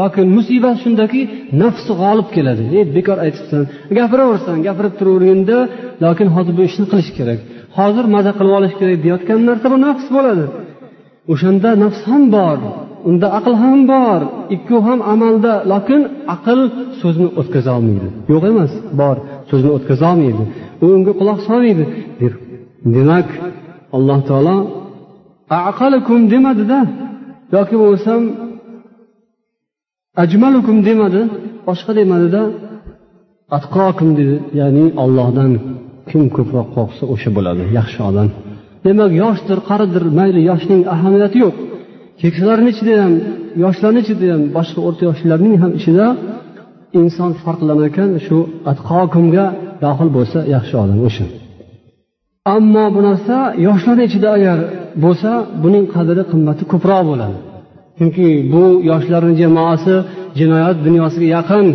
Lokin 0.00 0.26
musibat 0.36 0.76
shundaki 0.84 1.20
nafsi 1.62 1.92
g'olib 2.00 2.28
keladi. 2.36 2.62
Ey 2.78 2.84
bekor 2.96 3.18
aytibsan 3.24 3.62
gapiraversan 3.98 4.56
gapirib 4.66 4.94
turaverganda 4.98 5.58
lokin 6.04 6.28
hozir 6.34 6.54
bu 6.58 6.62
ishni 6.68 6.86
qilish 6.92 7.10
kerak. 7.18 7.38
Hozir 7.78 8.04
maza 8.14 8.32
qilib 8.38 8.54
olish 8.58 8.74
kerak 8.80 8.98
deyotgan 9.04 9.40
narsa 9.48 9.66
bu 9.72 9.78
nafs 9.86 10.06
bo'ladi. 10.16 10.44
O'shanda 11.32 11.70
nafs 11.84 12.00
ham 12.10 12.22
bor 12.36 12.58
unda 13.08 13.26
aql 13.38 13.54
ham 13.62 13.80
bor 13.92 14.20
ikkovi 14.56 14.82
ham 14.88 15.00
amalda 15.12 15.52
lokin 15.72 16.00
aql 16.34 16.60
so'zni 17.00 17.28
o'tkaza 17.40 17.70
olmaydi. 17.78 18.08
Yo'q 18.32 18.42
emas 18.52 18.72
bor 19.00 19.16
so'zni 19.50 19.70
o'tkazolmaydi 19.76 20.44
u 20.82 20.84
unga 20.96 21.12
quloq 21.20 21.38
solmaydi. 21.48 21.84
Demak 22.96 23.28
alloh 23.96 24.20
taolo 24.30 24.56
aqalakum 25.50 26.20
demadida 26.32 26.78
yoki 27.54 27.74
bo'lmasam 27.82 28.22
ajmalukum 30.22 30.76
demadi 30.88 31.22
boshqa 31.68 31.92
demadida 32.00 32.42
atqokum 33.56 34.08
dedi 34.18 34.36
ya'ni 34.60 34.84
ollohdan 35.04 35.52
kim 36.10 36.22
ko'proq 36.36 36.68
qo'rqsa 36.76 37.04
o'sha 37.14 37.30
bo'ladi 37.36 37.62
yaxshi 37.78 38.00
odam. 38.08 38.28
Demak 38.86 39.12
yoshdir 39.22 39.58
qaridir 39.68 40.04
mayli 40.18 40.40
yoshning 40.50 40.82
ahamiyati 40.94 41.36
yo'q. 41.44 41.54
Keksalarni 42.20 42.68
ichida 42.74 42.94
ham 43.04 43.14
yoshlarni 43.64 44.00
ichida 44.04 44.26
ham 44.34 44.42
boshqa 44.56 44.80
o'rta 44.88 45.02
yoshlarning 45.08 45.54
ham 45.62 45.72
ichida 45.78 46.06
inson 47.00 47.30
farqlanar 47.42 47.86
ekan 47.90 48.10
shu 48.26 48.38
atqokumga 48.70 49.46
dohil 49.84 50.08
bo'lsa 50.16 50.38
yaxshi 50.54 50.74
odam 50.82 50.98
o'sha. 51.08 51.26
Ammo 52.56 52.84
bu 52.94 53.00
narsa 53.08 53.36
yoshlarni 53.66 54.04
ichida 54.08 54.28
agar 54.38 54.58
bo'lsa 55.04 55.30
buning 55.62 55.84
qadri 55.94 56.22
qimmati 56.30 56.64
ko'proq 56.72 57.02
bo'ladi. 57.10 57.36
Chunki 57.98 58.26
bu 58.52 58.64
yoshlarni 58.90 59.34
jamoasi 59.42 59.94
jinoyat 60.38 60.76
dunyosiga 60.86 61.28
yaqin 61.36 61.66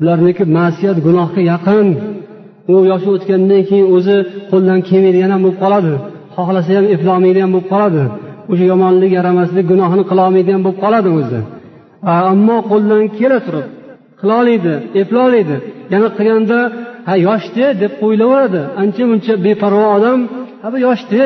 ularniki 0.00 0.44
ma'siyat 0.56 0.98
gunohga 1.06 1.40
yaqin. 1.52 1.86
U 2.72 2.74
yoshi 2.90 3.08
o'tgandan 3.16 3.62
keyin 3.68 3.86
o'zi 3.96 4.16
qo'ldan 4.50 4.78
kelmaydigan 4.88 5.30
ham 5.34 5.40
bo'lib 5.44 5.58
qoladi 5.64 5.92
xohlasa 6.36 6.70
ham 6.78 6.86
eplolmaydigan 6.94 7.50
bo'lib 7.54 7.68
qoladi 7.72 8.02
o'sha 8.50 8.64
yomonlik 8.72 9.10
yaramaslik 9.18 9.64
gunohini 9.72 10.04
qilolmaydigan 10.10 10.60
bo'lib 10.64 10.78
qoladi 10.84 11.10
o'zi. 11.18 11.40
Ammo 12.32 12.56
qo'ldan 12.70 13.02
kela 13.18 13.38
turib 13.46 13.66
qilolmaydi 14.20 14.74
eplolmaydi 15.02 15.56
yana 15.92 16.08
qilganda 16.16 16.58
ha 17.08 17.14
yoshda 17.28 17.66
deb 17.82 17.92
qo'yilaveradi 18.02 18.62
ancha 18.82 19.04
muncha 19.10 19.34
beparvo 19.46 19.84
odam 19.96 20.18
bu 20.72 20.78
yoshda 20.86 21.22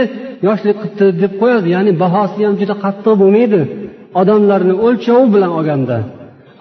yoshlik 0.47 0.77
qilibdi 0.83 1.07
deb 1.23 1.33
qo'yadi. 1.41 1.67
Ya'ni 1.77 1.93
bahosi 2.03 2.41
ham 2.47 2.55
juda 2.61 2.75
qattiq 2.85 3.15
bo'lmaydi. 3.23 3.61
Odamlarni 4.21 4.75
o'lchovi 4.87 5.27
bilan 5.35 5.53
olganda. 5.59 5.97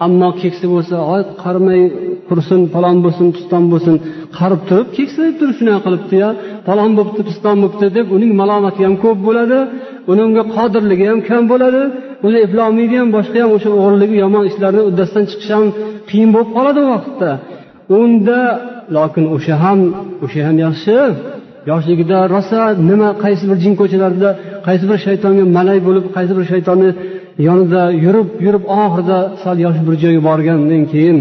Ammo 0.06 0.28
keksa 0.40 0.66
bo'lsa 0.74 0.96
oy 1.14 1.22
qarimay 1.42 1.80
tursin 2.28 2.60
falon 2.74 2.96
bo'lsin 3.04 3.26
piston 3.36 3.64
bo'lsin 3.72 3.94
qarib 4.38 4.60
turib 4.68 4.88
keksayib 4.96 5.34
turib 5.40 5.56
shunaqa 5.60 5.80
qilibdi 5.86 6.16
ya. 6.24 6.30
Falon 6.66 6.90
bo'libdi 6.98 7.22
piston 7.28 7.56
bo'libdi 7.62 7.86
deb 7.98 8.06
uning 8.16 8.32
malomati 8.40 8.80
ham 8.86 8.94
ko'p 9.04 9.18
bo'ladi 9.28 9.58
uni 10.10 10.22
unga 10.28 10.44
qodirligi 10.56 11.04
ham 11.10 11.20
kam 11.28 11.42
bo'ladi 11.52 11.82
o'zi 12.26 12.38
eplolmaydi 12.46 12.96
ham 13.00 13.08
boshqa 13.16 13.38
ham 13.42 13.50
o'sha 13.56 13.70
o'g'irligi 13.78 14.16
yomon 14.24 14.44
ishlarni 14.50 14.82
uddasidan 14.90 15.24
chiqish 15.30 15.52
ham 15.56 15.66
qiyin 16.08 16.30
bo'lib 16.34 16.50
qoladi 16.56 16.78
u 16.84 16.86
vaqtda. 16.94 17.30
Unda 18.00 18.40
lokin 18.96 19.24
o'sha 19.36 19.54
ham 19.64 19.80
o'sha 20.24 20.40
ham 20.46 20.56
yaxshi. 20.66 20.96
Yoshligida 21.70 22.18
rosa 22.34 22.60
nima 22.90 23.08
qaysi 23.24 23.44
bir 23.50 23.58
jin 23.64 23.74
ko'chalarida 23.80 24.30
qaysi 24.66 24.84
bir 24.90 24.98
shaytonga 25.06 25.44
malay 25.56 25.78
bo'lib 25.88 26.04
qaysi 26.16 26.32
bir 26.38 26.44
shaytonni 26.52 26.90
yonida 27.48 27.82
yurib 28.04 28.28
yurib 28.46 28.64
oxirida 28.82 29.18
sal 29.42 29.56
yoshi 29.66 29.82
bir 29.88 29.96
joyga 30.02 30.22
borgandan 30.28 30.82
keyin 30.92 31.18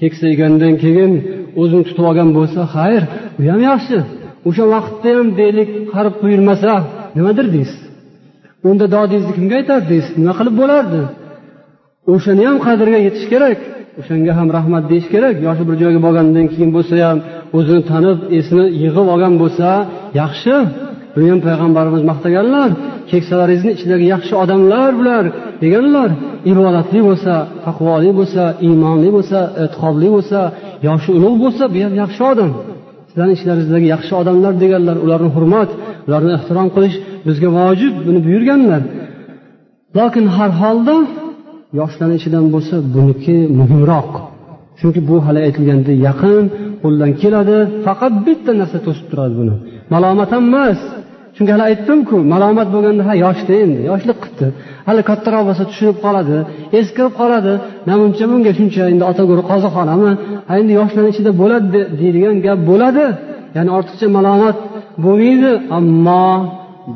keksaygandan 0.00 0.74
keyin 0.84 1.12
o'zini 1.60 1.84
tutib 1.88 2.04
olgan 2.10 2.30
bo'lsa 2.38 2.60
xayr 2.74 3.02
u 3.38 3.42
ham 3.50 3.60
yaxshi. 3.70 3.98
O'sha 4.48 4.64
vaqtda 4.74 5.08
ham 5.16 5.28
deylik 5.40 5.70
qarib 5.94 6.14
quyilmasa 6.22 6.72
nimadir 7.16 7.46
deysiz. 7.56 7.80
Unda 8.68 8.86
dodingizni 8.94 9.32
kimga 9.36 9.54
aytardingiz? 9.60 10.06
Nima 10.20 10.32
qilib 10.38 10.54
bo'lardi? 10.62 11.00
O'shani 12.12 12.42
ham 12.48 12.58
qadriga 12.66 12.98
yetish 13.06 13.26
kerak. 13.32 13.58
O'shanga 14.00 14.32
ham 14.38 14.48
rahmat 14.56 14.84
deyish 14.90 15.08
kerak. 15.14 15.36
Yoshi 15.46 15.62
bir 15.68 15.76
joyga 15.82 16.00
borgandan 16.06 16.46
keyin 16.52 16.70
bo'lsa 16.76 16.94
ham 17.08 17.18
o'zini 17.58 17.82
tanib 17.90 18.18
esini 18.38 18.64
yig'ib 18.82 19.06
olgan 19.14 19.34
bo'lsa 19.42 19.68
yaxshi. 20.20 20.54
Buni 21.14 21.26
ham 21.32 21.40
payg'ambarimiz 21.46 22.02
maqtaganlar 22.10 22.70
keksalaringizni 23.10 23.70
ichidagi 23.76 24.06
yaxshi 24.14 24.34
odamlar 24.42 24.90
bular 24.98 25.24
deganlar. 25.62 26.10
Ibodatli 26.50 27.00
bo'lsa 27.08 27.34
taqvoli 27.66 28.10
bo'lsa 28.18 28.42
iymonli 28.66 29.10
bo'lsa 29.16 29.38
e'tiqodli 29.62 30.08
bo'lsa 30.16 30.40
yoshi 30.88 31.10
ulug' 31.18 31.38
bo'lsa 31.44 31.64
bu 31.74 31.78
ham 31.84 31.94
yaxshi 32.02 32.22
odam. 32.32 32.50
Sizlarni 33.08 33.34
ichlaringizdagi 33.38 33.86
yaxshi 33.94 34.12
odamlar 34.20 34.52
deganlar 34.62 34.96
ularni 35.04 35.30
hurmat 35.36 35.70
ularni 36.06 36.32
ehtirom 36.38 36.68
qilish 36.74 36.96
bizga 37.26 37.48
vojib 37.58 37.94
buni 38.06 38.20
buyurganlar. 38.26 38.82
Lokin 39.98 40.24
har 40.36 40.50
holda 40.62 40.96
yoshlanishidan 41.78 42.46
bo'lsa 42.54 42.76
buniki 42.94 43.36
muhimroq. 43.60 44.10
Chunki 44.80 45.00
bu 45.08 45.16
hali 45.26 45.40
aytilgandek 45.46 45.96
yaqin 46.08 46.42
qo'ldan 46.82 47.10
keladi 47.22 47.58
faqat 47.86 48.12
bitta 48.26 48.52
narsa 48.60 48.78
to'sib 48.86 49.06
turadi 49.10 49.34
buni. 49.40 49.54
Malomat 49.94 50.30
ham 50.34 50.44
emas. 50.50 50.80
Chunki 51.36 51.50
hali 51.54 51.64
aytdimku 51.70 52.16
malomat 52.32 52.68
bo'lganda 52.74 53.02
ha 53.08 53.14
yoshda 53.24 53.52
endi 53.64 53.80
yoshlik 53.90 54.18
qilibdi 54.22 54.46
hali 54.88 55.02
kattaroq 55.10 55.42
bo'lsa 55.48 55.64
tushunib 55.70 55.98
qoladi 56.04 56.36
eskirib 56.78 57.14
qoladi. 57.20 57.52
Namuncha 57.90 58.24
bunga 58.30 58.52
shuncha 58.58 58.82
endi 58.92 59.04
ota 59.10 59.22
go'ri 59.30 59.42
qozoxonami 59.50 60.10
ha 60.48 60.52
endi 60.60 60.72
yoshlanishida 60.80 61.30
bo'ladi 61.40 61.80
deydigan 62.00 62.36
gap 62.46 62.58
bo'ladi. 62.70 63.04
Ya'ni 63.56 63.70
ortiqcha 63.78 64.06
malomat 64.18 64.56
bo'lmaydi. 65.04 65.50
Ammo 65.78 66.26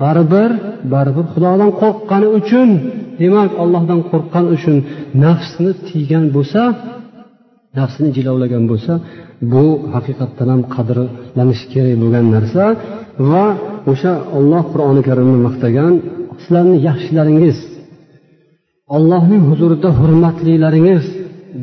baribir 0.02 0.50
baribir 0.92 1.26
xudodan 1.32 1.70
qo'rqqani 1.80 2.28
uchun 2.38 2.68
demak 3.20 3.50
ollohdan 3.62 4.00
qo'rqqani 4.10 4.48
uchun 4.56 4.76
nafsni 5.24 5.70
tiygan 5.86 6.24
bo'lsa 6.36 6.62
nafsini 7.78 8.10
jilovlagan 8.16 8.64
bo'lsa 8.70 8.92
bu 9.52 9.64
haqiqatdan 9.94 10.48
ham 10.52 10.62
qadrlanishi 10.74 11.66
kerak 11.72 11.94
bo'lgan 12.02 12.26
narsa 12.36 12.64
va 13.30 13.44
o'sha 13.92 14.12
olloh 14.38 14.62
qur'oni 14.72 15.02
karimni 15.08 15.38
maqtagan 15.46 15.92
sizlarni 16.42 16.76
yaxshilaringiz 16.88 17.58
ollohning 18.96 19.42
huzurida 19.50 19.90
hurmatlilaringiz 20.00 21.04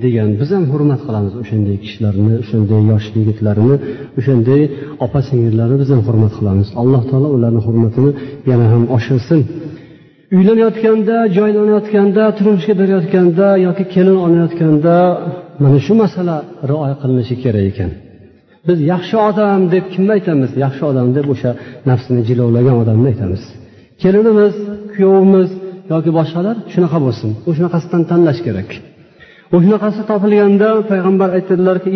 degan 0.04 0.30
biz 0.40 0.50
ham 0.56 0.66
hurmat 0.74 1.02
qilamiz 1.08 1.34
o'shanday 1.42 1.78
kishilarni 1.84 2.34
o'shanday 2.44 2.82
yosh 2.92 3.08
yigitlarni 3.18 3.76
o'shanday 4.20 4.62
opa 5.06 5.20
singillarni 5.30 5.76
biz 5.82 5.90
ham 5.94 6.02
hurmat 6.08 6.34
qilamiz. 6.40 6.68
Alloh 6.82 7.02
taolo 7.10 7.30
ularni 7.38 7.62
hurmatini 7.68 8.12
yana 8.52 8.66
ham 8.74 8.84
oshirsin. 8.98 9.40
Uylanayotganda 10.38 11.18
joylanayotganda 11.38 12.24
turmushga 12.38 12.74
berayotganda 12.82 13.48
yoki 13.68 13.84
kelin 13.94 14.18
olayotganda 14.26 14.96
mana 15.64 15.78
shu 15.86 15.94
masala 16.04 16.36
rioya 16.72 16.96
qilinishi 17.02 17.36
kerak 17.44 17.66
ekan. 17.72 17.92
Biz 18.68 18.80
yaxshi 18.94 19.16
odam 19.30 19.60
deb 19.74 19.86
kimni 19.94 20.12
aytamiz? 20.18 20.52
Yaxshi 20.66 20.84
odam 20.92 21.08
deb 21.18 21.28
o'sha 21.34 21.52
nafsini 21.90 22.22
jilovlagan 22.30 22.76
odamni 22.84 23.08
aytamiz. 23.14 23.44
Kelinimiz 24.02 24.56
kuyovimiz 24.94 25.50
yoki 25.94 26.12
boshqalar 26.20 26.56
shunaqa 26.74 26.98
bo'lsin. 27.06 27.30
O'shunaqasidan 27.50 28.02
tanlash 28.12 28.42
kerak. 28.48 28.70
Shunaqasi 29.64 30.02
topilganda 30.12 30.70
payg'ambar 30.92 31.30
aytadilarki 31.38 31.90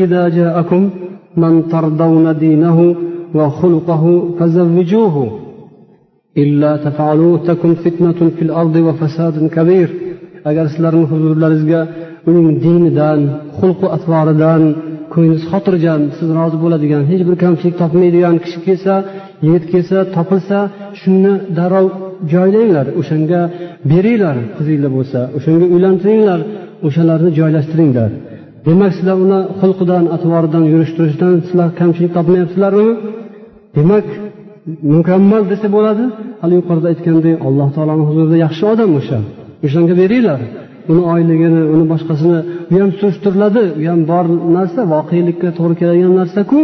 agar 10.50 10.66
sizlarni 10.74 11.06
huzurlaringizga 11.12 11.82
uning 12.30 12.48
dinidan 12.66 13.20
xulqi 13.60 13.88
atvoridan 13.96 14.62
ko'nglingiz 15.14 15.44
xotirjam 15.52 16.02
siz 16.18 16.30
rozi 16.40 16.58
bo'ladigan 16.64 17.04
hech 17.12 17.24
bir 17.28 17.36
kamchilik 17.44 17.76
topmaydigan 17.82 18.36
kishi 18.44 18.60
kelsa 18.68 18.94
yigit 19.46 19.66
kelsa 19.72 19.98
topilsa 20.16 20.60
shuni 21.02 21.34
darrov 21.58 21.88
joylanglar 22.34 22.88
o'shanga 23.00 23.42
beringlar 23.92 24.38
qizinglar 24.58 24.92
bo'lsa 24.98 25.20
o'shanga 25.38 25.66
uylantiringlar. 25.76 26.40
O'shalarni 26.86 27.30
joylashtiringlar. 27.40 28.12
Demak 28.68 28.92
sizlar 28.98 29.18
uni 29.26 29.40
xulqidan 29.60 30.04
atvoridan 30.16 30.64
yurishtirishdan 30.74 31.34
sizlar 31.48 31.70
kamchilik 31.80 32.12
topmayapsizlarmi? 32.18 32.92
Demak 33.78 34.06
mukammal 34.94 35.44
desa 35.52 35.68
bo'ladi. 35.76 36.04
Hali 36.42 36.54
yuqorida 36.60 36.88
aytgandek 36.94 37.36
alloh 37.48 37.70
taoloni 37.76 38.04
huzurida 38.10 38.38
yaxshi 38.46 38.64
odam 38.74 38.92
o'sha. 39.00 39.18
O'shanga 39.66 39.94
beringlar. 40.02 40.40
Uni 40.92 41.02
oyligini 41.14 41.62
uni 41.74 41.86
boshqasini 41.94 42.40
u 42.72 42.76
ham 42.82 42.92
surishtiriladi. 43.00 43.64
U 43.80 43.84
ham 43.92 44.02
bor 44.12 44.26
narsa 44.58 44.82
voqelikka 44.94 45.50
to'g'ri 45.58 45.76
keladigan 45.82 46.14
narsaku. 46.22 46.60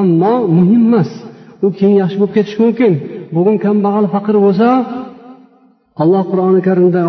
Ammo 0.00 0.34
muhim 0.56 0.82
emas. 0.88 1.10
U 1.64 1.66
keyin 1.78 1.96
yaxshi 2.02 2.16
bo'lib 2.20 2.34
ketishi 2.36 2.58
mumkin? 2.64 2.92
Bugun 3.36 3.56
kambag'al 3.64 4.06
faqir 4.14 4.36
bo'lsa 4.46 4.68
alloh 6.02 6.22
qur'oni 6.30 6.60
karimda 6.68 7.00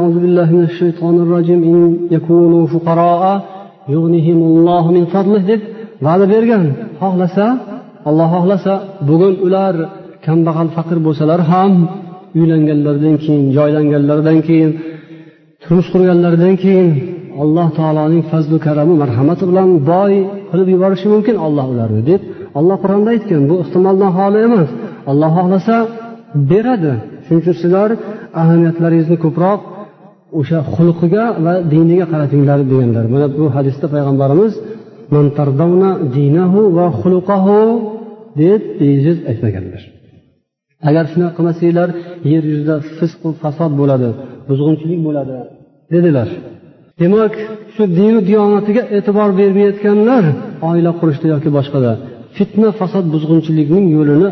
deb 5.49 5.61
va'da 6.05 6.25
bergan. 6.33 6.65
Xohlasa 7.01 7.45
olloh 8.09 8.27
xohlasa 8.35 8.73
bugun 9.09 9.33
ular 9.45 9.75
kambag'al 10.25 10.69
faqir 10.75 10.97
bo'lsalar 11.05 11.39
ham 11.51 11.73
uylanganlaridan 12.39 13.15
keyin 13.23 13.43
joylanganlaridan 13.57 14.39
keyin 14.47 14.71
turmush 15.61 15.89
qurganlaridan 15.93 16.55
keyin 16.63 16.89
alloh 17.43 17.67
taoloning 17.77 18.23
fazlu 18.31 18.57
karami 18.65 18.93
marhamati 19.03 19.43
bilan 19.49 19.69
boy 19.91 20.13
qilib 20.49 20.67
yuborishi 20.75 21.07
mumkin 21.13 21.35
olloh 21.45 21.65
ularni 21.73 22.01
deb 22.11 22.21
olloh 22.57 22.77
qur'onda 22.83 23.09
aytgan. 23.15 23.41
Bu 23.49 23.55
ehtimoldan 23.63 24.11
xoli 24.19 24.39
emas. 24.47 24.69
Olloh 25.11 25.31
xohlasa 25.37 25.75
beradi. 26.51 26.93
Shuning 27.25 27.41
uchun 27.43 27.55
sizlar 27.61 27.89
ahamiyatlaringizni 28.41 29.17
ko'proq 29.25 29.59
o'sha 30.39 30.59
xulqiga 30.75 31.23
va 31.45 31.53
diniga 31.73 32.05
qaratinglar 32.13 32.59
deganlar. 32.71 33.05
Mana 33.13 33.27
bu 33.39 33.45
hadisda 33.55 33.85
payg'ambarimiz 33.93 34.53
dinahu 36.17 36.61
va 36.77 36.85
xuluqahu 36.99 37.59
deb 38.41 38.61
bejiz 38.79 39.17
aytmaganlar. 39.31 39.81
Agar 40.89 41.05
shunaqa 41.11 41.33
qilmasanglar 41.37 41.89
yer 42.31 42.43
yuzida 42.51 42.75
fisq 42.97 43.21
fasod 43.43 43.71
bo'ladi 43.79 44.09
buzg'unchilik 44.49 44.99
bo'ladi 45.07 45.35
dedilar. 45.93 46.29
Demak 47.01 47.33
shu 47.75 47.83
dinu 47.99 48.19
diyonatiga 48.29 48.83
e'tibor 48.97 49.29
bermayotganlar 49.39 50.23
oila 50.69 50.91
qurishda 50.99 51.27
yoki 51.33 51.49
boshqada 51.57 51.91
fitna 52.37 52.69
fasod 52.79 53.05
buzg'unchilikning 53.13 53.85
yo'lini 53.97 54.29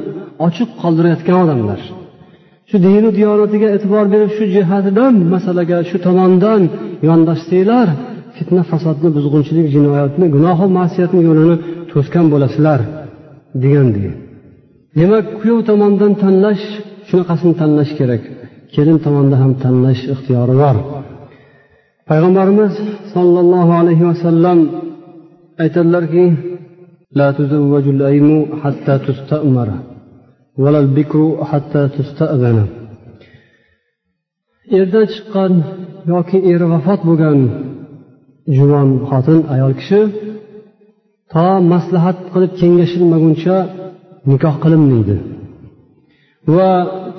ochiq 0.48 0.70
qoldirayotgan 0.82 1.38
odamlar. 1.44 1.80
Shu 2.70 2.78
dini 2.86 3.10
diyonatiga 3.18 3.68
e'tibor 3.76 4.06
berib 4.14 4.32
shu 4.38 4.44
jihatidan 4.56 5.14
masalaga 5.34 5.78
shu 5.90 5.98
tomondan 6.08 6.62
yondashsanglar 7.08 7.88
fitna 8.36 8.64
fasodni 8.72 9.10
buzg'unchilik 9.18 9.68
jinoyatni 9.76 10.26
gunohi 10.36 10.66
masiyatni 10.80 11.22
yo'lini 11.28 11.56
to'sgan 11.92 12.26
bo'lasizlar 12.34 12.80
degandek 13.62 14.14
demak 15.00 15.26
kuyov 15.40 15.60
tomonidan 15.70 16.14
tanlash 16.24 16.66
shunaqasini 17.10 17.54
tanlash 17.62 17.92
kerak. 18.00 18.24
Kelin 18.76 18.98
tomonda 19.06 19.36
ham 19.44 19.52
tanlash 19.64 20.02
ixtiyori 20.14 20.56
bor. 20.62 20.76
Payg'ambarimiz 22.10 22.74
sollallohu 23.14 23.72
alayhi 23.82 24.06
vasallam 24.12 24.60
aytadilarki 25.64 26.26
erdan 34.80 35.06
chiqqan 35.14 35.54
yoki 36.14 36.38
eri 36.52 36.66
vafot 36.74 37.02
bo'lgan 37.10 37.40
juvon 38.58 38.90
xotin 39.10 39.40
ayol 39.54 39.74
kishi 39.80 40.02
to 41.34 41.46
maslahat 41.74 42.18
qilib 42.34 42.52
kengashilmaguncha 42.60 43.56
nikoh 44.32 44.56
qilinmaydi. 44.64 45.16
Va 46.56 46.72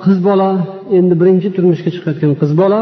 qiz 0.03 0.17
bola 0.27 0.49
endi 0.97 1.13
birinchi 1.21 1.49
turmushga 1.55 1.89
chiqayotgan 1.95 2.31
qiz 2.41 2.51
bola 2.61 2.81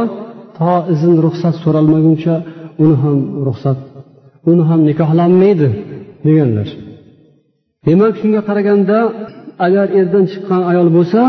to 0.58 0.72
izn 0.94 1.14
ruxsat 1.26 1.56
so'ralmaguncha 1.64 2.36
uni 2.84 2.96
ham 3.04 3.18
ruxsat 3.48 3.80
uni 4.52 4.64
ham 4.70 4.80
nikohlanmaydi 4.90 5.70
deganlar. 6.26 6.68
Demak 7.86 8.14
shunga 8.20 8.42
qaraganda 8.50 8.98
agar 9.66 9.88
erdan 10.00 10.26
chiqqan 10.32 10.62
ayol 10.72 10.88
bo'lsa 10.98 11.22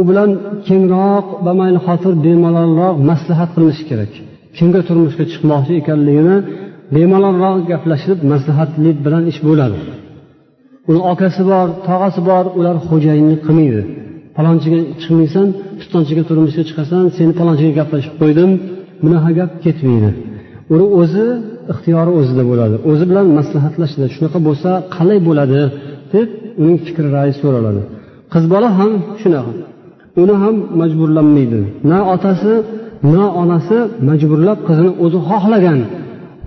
u 0.00 0.02
bilan 0.08 0.30
kengroq 0.68 1.26
bamayli 1.46 1.80
xotir 1.86 2.12
bemalolroq 2.26 2.96
maslahat 3.10 3.50
qilinishi 3.54 3.84
kerak. 3.90 4.12
Kimga 4.56 4.80
turmushga 4.88 5.24
chiqmoqchi 5.32 5.72
ekanligini 5.80 6.36
bemalolroq 6.96 7.56
gaplashib 7.70 8.18
maslahatli 8.32 8.90
bilan 9.04 9.22
ish 9.32 9.40
bo'ladi. 9.48 9.78
Uni 10.90 11.00
akasi 11.12 11.42
bor 11.50 11.66
tog'asi 11.88 12.20
bor 12.30 12.44
ular 12.58 12.76
xo'jayinlik 12.88 13.40
qilmaydi. 13.46 13.82
Falonchiga 14.36 14.78
chiqmaysan 15.00 15.46
pistonchiga 15.78 16.22
turmushga 16.28 16.62
chiqasan 16.68 17.02
seni 17.16 17.32
falonchiga 17.38 17.72
gaplashib 17.80 18.14
qo'ydim 18.20 18.50
bunaqa 19.02 19.30
gap 19.38 19.50
ketmaydi. 19.64 20.10
Uni 20.74 20.86
o'zi 21.00 21.26
ixtiyori 21.72 22.12
o'zida 22.20 22.42
bo'ladi 22.50 22.76
o'zi 22.90 23.04
bilan 23.10 23.26
maslahatlashadi 23.38 24.06
shunaqa 24.14 24.38
bo'lsa 24.48 24.70
qalay 24.96 25.18
bo'ladi 25.28 25.60
deb 26.14 26.28
uning 26.62 26.78
fikri 26.86 27.08
rayi 27.16 27.32
so'raladi. 27.40 27.82
Qiz 28.32 28.44
bola 28.52 28.68
ham 28.78 28.92
shunaqa. 29.22 29.52
Uni 30.22 30.34
ham 30.42 30.56
majburlanmaydi. 30.80 31.60
Na 31.90 31.98
otasi 32.14 32.54
na 33.14 33.24
onasi 33.42 33.78
majburlab 34.08 34.58
qizini 34.68 34.90
o'zi 35.04 35.18
xohlagan. 35.28 35.80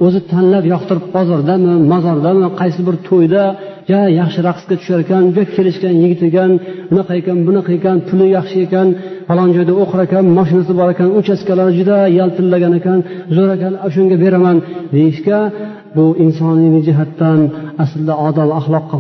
O'zi 0.05 0.20
tanlab 0.32 0.66
yoqtirib 0.74 1.05
bozordami 1.16 1.74
mozordami 1.93 2.45
qaysi 2.59 2.82
bir 2.88 2.95
to'yda 3.07 3.43
ja 3.91 4.01
yaxshi 4.20 4.39
raqsga 4.49 4.76
tushar 4.80 4.99
ekan 5.05 5.22
juda 5.28 5.43
kelishgan 5.55 5.95
yigit 6.03 6.22
ekan 6.30 6.51
unaqa 6.91 7.14
ekan 7.22 7.38
bunaqa 7.47 7.72
ekan 7.80 7.97
puli 8.07 8.28
yaxshi 8.38 8.57
ekan 8.68 8.88
falon 9.28 9.49
joyda 9.55 9.74
o'qir 9.84 9.99
ekan 10.07 10.24
mashinasi 10.38 10.74
bor 10.80 10.89
ekan 10.93 11.09
uchastkalari 11.20 11.72
juda 11.80 11.97
yaltillagan 12.20 12.74
ekan 12.80 12.99
zo'r 13.36 13.49
ekan 13.57 13.74
shunga 13.95 14.18
beraman 14.24 14.57
deyishga 14.95 15.39
bu 15.95 16.05
insoniy 16.25 16.69
jihatdan 16.87 17.39
aslida 17.83 18.13
odob 18.27 18.49
axloqqa 18.59 18.97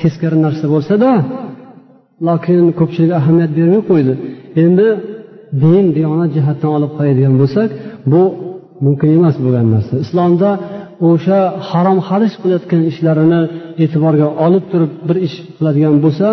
teskari 0.00 0.38
narsa 0.46 0.66
bo'lsada 0.74 1.10
lokin 2.28 2.64
ko'pchilik 2.78 3.12
ahamiyat 3.20 3.52
bermay 3.58 3.82
qo'ydi. 3.90 4.12
Endi 4.64 4.88
din 5.62 5.84
diyonat 5.96 6.30
jihatdan 6.36 6.70
olib 6.76 6.92
qaraydigan 6.96 7.34
bo'lsak 7.42 7.68
bu 8.12 8.22
mumkin 8.84 9.08
emas 9.18 9.36
bo'lgan 9.44 9.66
narsa. 9.74 9.94
Islomda 10.04 10.50
o'sha 11.08 11.38
harom 11.70 11.98
xarish 12.08 12.34
qilayotgan 12.42 12.82
ishlarini 12.90 13.40
e'tiborga 13.82 14.28
olib 14.46 14.64
turib 14.72 14.92
bir 15.08 15.16
ish 15.26 15.36
qiladigan 15.56 15.96
bo'lsa 16.04 16.26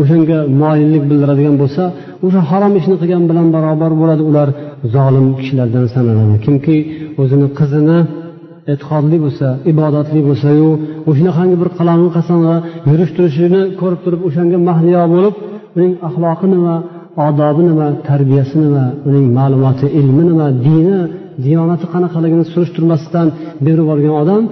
o'shanga 0.00 0.38
moyillik 0.62 1.04
bildiradigan 1.10 1.56
bo'lsa 1.62 1.82
o'sha 2.26 2.40
harom 2.50 2.72
ishni 2.80 2.96
qilgan 3.00 3.24
bilan 3.30 3.46
barobar 3.56 3.92
bo'ladi 4.00 4.22
ular 4.30 4.48
zolim 4.94 5.26
kishilardan 5.38 5.86
sanaladi. 5.94 6.36
Kimki 6.46 6.76
o'zini 7.22 7.48
qizini 7.58 7.98
e'tiqodli 8.72 9.16
bo'lsa 9.24 9.46
ibodatli 9.72 10.20
bo'lsayu 10.28 10.68
o'shanaqangi 11.10 11.56
bir 11.62 11.68
qalang'i 11.78 12.08
qasamga 12.16 12.54
yurish 12.90 13.12
turishini 13.16 13.60
ko'rib 13.80 14.00
turib 14.04 14.20
o'shanga 14.28 14.58
mahliyo 14.68 15.02
bo'lib 15.14 15.34
uning 15.76 15.92
axloqi 16.08 16.46
nima 16.54 16.74
odobi 17.26 17.62
nima 17.70 17.86
tarbiyasi 18.08 18.56
nima 18.64 18.84
uning 19.08 19.26
ma'lumoti 19.38 19.86
ilmi 20.00 20.22
nima 20.30 20.46
dini 20.66 20.98
diyonati 21.44 21.86
qanaqaligini 21.94 22.44
surishtirmasdan 22.52 23.26
berib 23.64 23.80
yuborgan 23.82 24.14
odam 24.22 24.42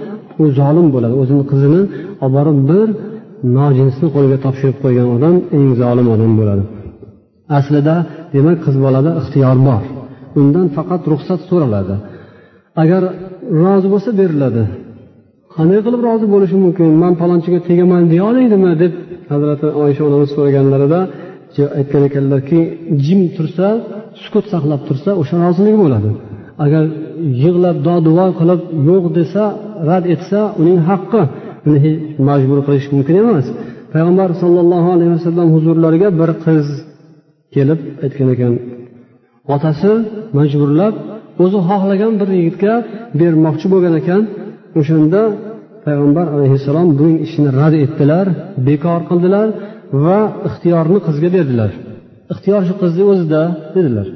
u 0.41 0.43
zolim 0.59 0.87
bo'ladi. 0.95 1.13
O'zini 1.21 1.43
qizini 1.51 1.81
olib 2.25 2.33
borib 2.37 2.57
bir 2.71 2.87
nojinsni 3.57 4.07
qo'liga 4.15 4.37
topshirib 4.45 4.77
qo'ygan 4.83 5.07
odam 5.15 5.35
eng 5.57 5.69
zolim 5.81 6.07
odam 6.15 6.31
bo'ladi. 6.39 6.63
Aslida 7.57 7.95
demak 8.35 8.57
qiz 8.65 8.75
bolada 8.85 9.11
ixtiyor 9.21 9.57
bor. 9.67 9.81
Undan 10.39 10.65
faqat 10.77 11.01
ruxsat 11.11 11.41
so'raladi. 11.49 11.95
Agar 12.81 13.03
rozi 13.63 13.87
bo'lsa 13.93 14.09
beriladi. 14.21 14.63
Qanday 15.55 15.79
qilib 15.85 16.01
rozi 16.07 16.25
bo'lishi 16.33 16.57
mumkin? 16.65 16.89
Man 17.03 17.13
palonchiga 17.21 17.59
tegaman 17.69 18.03
deya 18.11 18.23
olaydimi 18.31 18.71
deb 18.83 18.93
hazrati 19.31 19.67
oysha 19.83 20.01
onamiz 20.09 20.29
so'raganlarida 20.35 20.99
aytgan 21.79 22.03
ekanlarki 22.09 22.59
jim 23.05 23.21
tursa 23.35 23.67
sukut 24.23 24.45
saqlab 24.53 24.81
tursa 24.87 25.09
o'sha 25.21 25.35
roziligi 25.45 25.77
bo'ladi. 25.83 26.09
Agar 26.65 26.83
yig'lab 27.43 27.77
doduvo 27.87 28.27
qilib 28.39 28.61
yo'q 28.89 29.05
desa 29.19 29.43
rad 29.89 30.05
etsa 30.15 30.39
uning 30.61 30.79
haqqi. 30.89 31.23
Uni 31.67 31.91
majbur 32.29 32.59
qilish 32.67 32.87
mumkin 32.95 33.15
emas. 33.23 33.45
Payg'ambar 33.93 34.29
sollallohu 34.41 34.89
alayhi 34.95 35.11
vasallam 35.15 35.47
huzurlariga 35.55 36.09
bir 36.19 36.29
qiz 36.45 36.65
kelib 37.55 37.79
aytgan 38.05 38.29
ekan 38.35 38.53
otasi 39.55 39.91
majburlab 40.37 40.95
o'zi 41.43 41.59
xohlagan 41.69 42.13
bir 42.19 42.29
yigitga 42.37 42.73
bermoqchi 43.19 43.67
bo'lgan 43.73 43.93
ekan. 44.01 44.21
O'shanda 44.79 45.21
payg'ambar 45.85 46.25
alayhissalom 46.35 46.87
buning 46.99 47.17
ishini 47.25 47.49
rad 47.59 47.73
etdilar 47.85 48.25
bekor 48.67 48.99
qildilar 49.09 49.47
va 50.05 50.19
ixtiyorni 50.47 50.99
qizga 51.07 51.29
berdilar. 51.37 51.71
Ixtiyor 52.33 52.61
shu 52.67 52.73
qizni 52.81 53.03
o'zida 53.11 53.41
dedilar. 53.75 54.07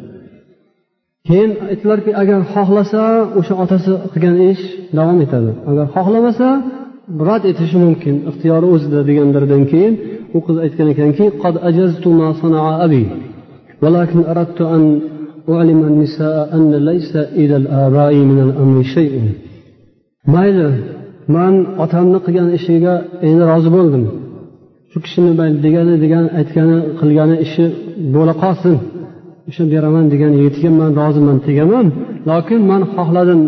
Keyin 1.28 1.52
aytdilarki 1.72 2.12
agar 2.22 2.40
xohlasa 2.54 3.02
o'sha 3.40 3.54
otasi 3.64 3.92
qilgan 4.14 4.36
ish 4.52 4.64
davom 4.98 5.18
etadi. 5.26 5.52
Agar 5.70 5.86
xohlamasa 5.96 6.48
rad 7.28 7.44
etishi 7.52 7.78
mumkin 7.86 8.16
ixtiyori 8.30 8.68
o'zida 8.76 9.00
deganlaridan 9.10 9.64
keyin 9.72 9.94
u 10.38 10.40
qiz 10.46 10.58
aytgan 10.66 10.88
ekanki 10.94 11.26
ولكن 15.49 15.55
أردت 15.55 15.55
أن 15.55 15.57
أعلم 15.57 15.85
النساء 15.85 16.57
أن 16.57 16.75
ليس 16.75 17.17
إلى 17.17 17.57
الآباء 17.57 18.15
من 18.15 18.39
الأمر 18.43 18.83
شيء 18.83 19.21
mayli 20.35 20.69
man 21.35 21.55
otamni 21.85 22.19
qilgan 22.27 22.49
ishiga 22.59 22.95
endi 23.27 23.43
rozi 23.51 23.71
bo'ldim 23.77 24.05
shu 24.91 24.99
kishini 25.05 25.33
degani 25.65 25.95
degan 26.05 26.25
aytgani 26.39 26.79
qilgani 27.01 27.37
ishi 27.47 27.65
bo'la 28.15 28.35
qolsin 28.43 28.75
o'sha 29.49 29.65
beraman 29.73 30.05
degan 30.13 30.33
yigitga 30.39 30.71
man 30.81 30.91
roziman 31.01 31.39
tegaman 31.47 31.87
lokin 32.31 32.61
man 32.71 32.83
xohladim 32.95 33.41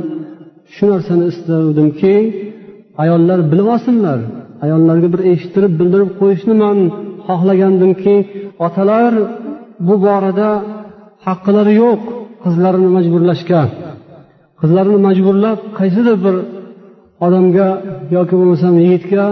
shu 0.74 0.84
narsani 0.92 1.24
istavdimki 1.32 2.14
ayollar 3.02 3.38
bilib 3.50 3.68
olsinlar 3.74 4.18
ayollarga 4.64 5.08
bir 5.14 5.20
eshittirib 5.32 5.72
bildirib 5.80 6.10
qo'yishni 6.20 6.54
man 6.64 6.78
xohlagandimki 7.26 8.14
otalar 8.66 9.12
bu 9.86 9.94
borada 10.06 10.50
haqqilari 11.25 11.73
yo'q 11.83 12.01
qizlarini 12.43 12.89
majburlashga 12.97 13.61
qizlarini 14.61 14.99
majburlab 15.07 15.59
qaysidir 15.79 16.15
bir 16.25 16.35
odamga 17.25 17.67
yoki 18.15 18.33
bo'lmasam 18.39 18.73
yigitga 18.83 19.25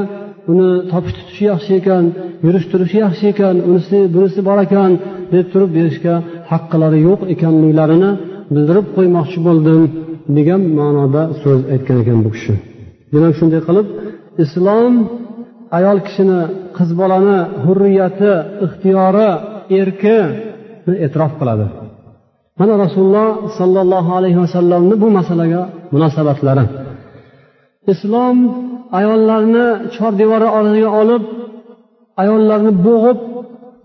uni 0.51 0.69
topish 0.91 1.15
tutishi 1.17 1.43
yaxshi 1.51 1.71
ekan 1.79 2.03
yurish 2.45 2.65
turishi 2.71 2.97
yaxshi 3.05 3.25
ekan 3.33 3.55
unisi 3.69 3.97
bunisi 4.13 4.39
bor 4.47 4.57
ekan 4.67 4.91
deb 5.33 5.45
turib 5.53 5.71
berishga 5.77 6.15
haqqilari 6.51 6.99
yo'q 7.07 7.21
ekanliklarini 7.33 8.11
bildirib 8.53 8.87
qo'ymoqchi 8.95 9.39
bo'ldim 9.47 9.81
degan 10.37 10.61
ma'noda 10.79 11.23
so'z 11.41 11.59
aytgan 11.73 11.97
ekan 12.03 12.19
bu 12.25 12.29
kishi. 12.35 12.53
Demak 13.13 13.33
shunday 13.39 13.61
qilib 13.67 13.87
islom 14.43 14.93
ayol 15.77 15.97
kishini 16.07 16.39
qiz 16.77 16.89
bolani 17.01 17.37
hurriyati 17.63 18.31
ixtiyori 18.65 19.29
erki 19.81 20.17
e'tirof 21.05 21.33
qiladi. 21.39 21.65
Mana 22.61 22.73
rasululloh 22.83 23.27
sollallohu 23.59 24.09
alayhi 24.17 24.39
vasallamni 24.43 24.95
bu 25.03 25.07
masalaga 25.17 25.61
munosabatlari. 25.93 26.63
Islom 27.93 28.37
ayollarni 28.99 29.65
chor 29.95 30.11
devori 30.21 30.47
orasiga 30.57 30.89
olib 31.01 31.23
ayollarni 32.21 32.71
bo'g'ib 32.87 33.19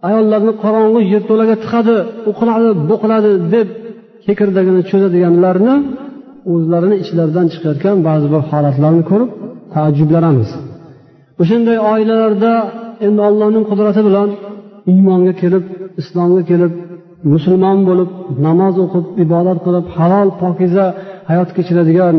ayollarni 0.09 0.53
qorong'u 0.63 1.01
yerto'laga 1.13 1.55
tiqadi 1.65 1.97
u 2.31 2.33
qiladi 2.39 2.71
bu 2.89 2.95
qiladi 3.03 3.31
deb 3.55 3.69
kekirdagini 4.27 4.83
cho'zadiganlarni 4.91 5.75
o'zlarini 6.53 6.97
ichlaridan 7.03 7.47
chiqayotgan 7.53 7.97
ba'zi 8.09 8.27
bir 8.33 8.43
holatlarni 8.51 9.03
ko'rib 9.11 9.31
taajjublanamiz. 9.75 10.51
O'shanday 11.43 11.79
oilalarda 11.93 12.53
endi 13.07 13.21
allohning 13.29 13.65
qudrati 13.71 14.01
bilan 14.09 14.29
iymonga 14.93 15.33
kelib 15.43 15.65
islomga 16.01 16.43
kelib 16.51 16.73
musulmon 17.33 17.79
bo'lib 17.89 18.11
namoz 18.47 18.75
o'qib 18.85 19.07
ibodat 19.25 19.59
qilib 19.67 19.87
halol 19.97 20.29
pokiza 20.43 20.87
hayot 21.29 21.51
kechiradigan 21.57 22.17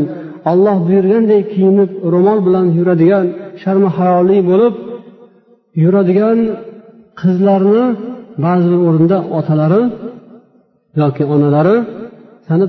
olloh 0.51 0.77
buyurgandek 0.87 1.43
kiyinib 1.53 1.91
ro'mol 2.13 2.39
bilan 2.47 2.65
yuradigan 2.77 3.25
sharmi 3.61 3.89
hayoli 3.97 4.37
bo'lib 4.49 4.73
yuradigan 5.83 6.37
qizlarni 7.21 7.85
ba'zi 8.45 8.67
bir 8.71 8.79
o'rinda 8.89 9.17
otalari 9.37 9.81
yoki 11.01 11.23
onalari 11.35 11.75
sani 12.47 12.65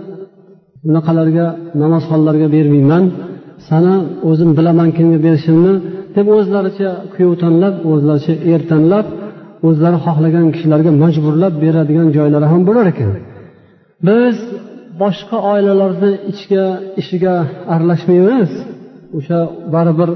bunaqalarga 0.85 1.47
namozxonlarga 1.83 2.47
bermayman 2.57 3.05
sani 3.69 3.95
o'zim 4.31 4.51
bilaman 4.59 4.89
kimga 4.97 5.19
berishimni 5.27 5.73
deb 6.17 6.27
o'zlaricha 6.39 6.91
kuyov 7.15 7.35
tanlab 7.43 7.75
o'zlaricha 7.93 8.35
er 8.53 8.61
tanlab 8.71 9.07
o'zlari 9.67 9.99
xohlagan 10.07 10.47
kishilarga 10.55 10.91
majburlab 11.05 11.55
beradigan 11.65 12.09
joylari 12.17 12.47
ham 12.53 12.63
bo'lar 12.69 12.87
ekan. 12.93 13.11
Biz 14.09 14.37
boshqa 15.03 15.39
oilalarni 15.53 16.13
ichiga 16.31 16.65
ishiga 17.01 17.35
aralashmaymiz. 17.75 18.51
O'sha 19.19 19.39
baribir 19.75 20.11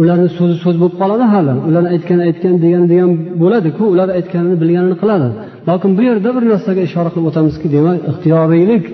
ularni 0.00 0.28
so'zi 0.38 0.56
so'z 0.64 0.76
bo'lib 0.82 0.96
qoladi 1.02 1.24
hali. 1.34 1.54
Ularni 1.68 1.88
aytgani 1.94 2.22
aytgan 2.28 2.54
degani 2.64 2.86
degan 2.92 3.10
bo'ladiku 3.42 3.82
ular 3.92 4.08
aytganini 4.18 4.56
bilganini 4.62 4.96
qiladi. 5.02 5.28
Lokin 5.68 5.90
bu 5.98 6.02
yerda 6.08 6.30
bir 6.36 6.44
narsaga 6.52 6.82
ishora 6.88 7.10
qilib 7.12 7.26
o'tamizki 7.30 7.66
demak 7.76 7.98
ixtiyoriylik 8.10 8.84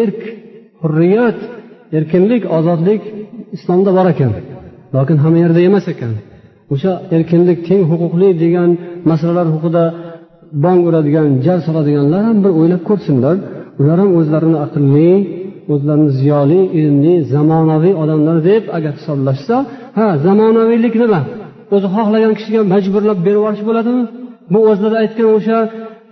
erk 0.00 0.20
hurriyat 0.82 1.38
erkinlik 1.98 2.42
ozodlik 2.58 3.02
islomda 3.56 3.90
bor 3.98 4.06
ekan. 4.14 4.32
Lokin 4.96 5.16
hamma 5.24 5.38
yerda 5.44 5.60
emas 5.68 5.86
ekan. 5.94 6.12
O'sha 6.72 6.92
erkinlik 7.16 7.58
teng 7.68 7.82
huquqli 7.90 8.28
degan 8.42 8.70
masalalar 9.10 9.46
haqida 9.54 9.84
bong 10.64 10.80
uradigan 10.88 11.28
jar 11.44 11.58
soladiganlar 11.66 12.22
ham 12.28 12.36
bir 12.44 12.52
o'ylab 12.60 12.82
ko'rsinlar. 12.88 13.36
Ular 13.80 13.98
ham 14.02 14.10
o'zlarini 14.20 14.58
aqlli 14.66 15.10
o'zlarini 15.72 16.10
ziyoli 16.20 16.60
ilmli 16.78 17.14
zamonaviy 17.32 17.94
odamlar 18.02 18.36
deb 18.50 18.62
agar 18.76 18.92
hisoblashsa 18.98 19.56
ha 19.98 20.06
zamonaviylik 20.26 20.94
nima 21.02 21.20
o'zi 21.74 21.88
xohlagan 21.96 22.32
kishiga 22.38 22.60
majburlab 22.72 23.18
berib 23.26 23.38
yuborish 23.38 23.62
bo'ladimi? 23.68 24.04
Bu 24.52 24.58
o'zlari 24.70 24.96
aytgan 25.02 25.28
o'sha 25.36 25.58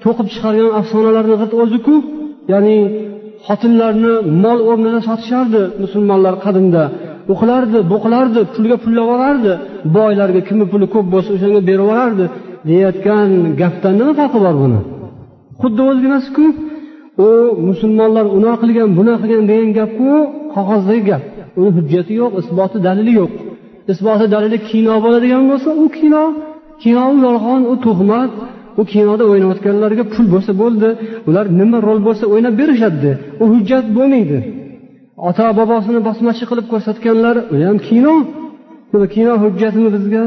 to'qib 0.04 0.26
chiqargan 0.34 0.70
afsonalarni 0.80 1.34
o'ziku 1.64 1.94
ya'ni 2.52 2.78
xotinlarni 3.46 4.14
mol 4.44 4.58
o'rnida 4.70 5.00
sotishardi 5.08 5.62
musulmonlar 5.82 6.34
qadimda. 6.44 6.82
U 7.32 7.34
boqilardi 7.92 8.40
pulga 8.54 8.76
pullab 8.84 9.08
olardi. 9.14 9.52
Boylarga 9.96 10.40
kimni 10.48 10.66
puli 10.72 10.86
ko'p 10.94 11.06
bo'lsa 11.14 11.30
o'shanga 11.36 11.60
berib 11.68 11.82
yuborardi 11.84 12.24
deyayotgan 12.68 13.28
gapdan 13.60 13.94
nima 14.00 14.12
farqi 14.20 14.38
bor 14.46 14.54
buni? 14.62 14.80
Xuddi 15.60 15.80
o'zi 15.90 16.02
emasku 16.10 16.44
u 17.26 17.28
musulmonlar 17.68 18.26
unaqa 18.38 18.58
qilgan 18.62 18.88
bunaqa 18.98 19.20
qilgan 19.22 19.44
degan 19.50 19.70
gapku 19.78 20.10
qog'ozdagi 20.54 21.02
gap. 21.10 21.22
Uni 21.58 21.70
hujjati 21.76 22.12
yo'q 22.20 22.32
isboti 22.40 22.78
dalili 22.86 23.12
yo'q. 23.20 23.32
Isboti 23.92 24.26
dalili 24.34 24.58
kino 24.70 24.94
bo'ladigan 25.04 25.42
bo'lsa 25.50 25.70
u 25.82 25.84
kino. 25.98 26.24
Kino 26.82 27.02
u 27.14 27.16
yolg'on 27.26 27.60
u 27.72 27.74
tuhmat. 27.84 28.32
U 28.80 28.82
kinoda 28.92 29.24
o'ynayotganlarga 29.30 30.04
pul 30.12 30.26
bo'lsa 30.34 30.52
bo'ldi 30.62 30.88
ular 31.28 31.46
nima 31.60 31.78
rol 31.86 32.00
bo'lsa 32.06 32.24
o'ynab 32.32 32.54
berishadi 32.60 33.10
u 33.42 33.44
hujjat 33.52 33.84
bo'lmaydi. 33.96 34.38
Ota 35.28 35.46
bobosini 35.58 36.00
bosmachi 36.08 36.44
qilib 36.50 36.66
ko'rsatganlar 36.72 37.36
u 37.52 37.56
ham 37.66 37.78
kino. 37.88 38.14
Kino 39.14 39.32
hujjatmi 39.42 39.88
bizga 39.96 40.24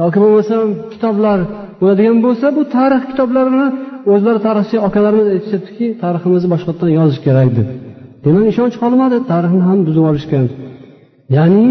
yoki 0.00 0.18
bo'lmasa 0.22 0.56
kitoblar 0.92 1.38
bo'ladigan 1.80 2.18
bo'lsa 2.26 2.46
bu 2.56 2.62
tarix 2.76 3.02
kitoblarini 3.10 3.66
o'zlari 4.12 4.40
tarixchi 4.46 4.76
akalarimiz 4.88 5.26
aytishyaptiki 5.34 5.86
tariximizni 6.02 6.48
boshqatdan 6.54 6.90
yozish 6.98 7.20
kerak 7.26 7.48
deb 7.58 7.68
demak 8.24 8.44
ishonch 8.52 8.76
qolmadi 8.82 9.16
tarixni 9.32 9.62
ham 9.68 9.78
buzib 9.86 10.00
yuborishgan 10.02 10.46
ya'ni 11.36 11.66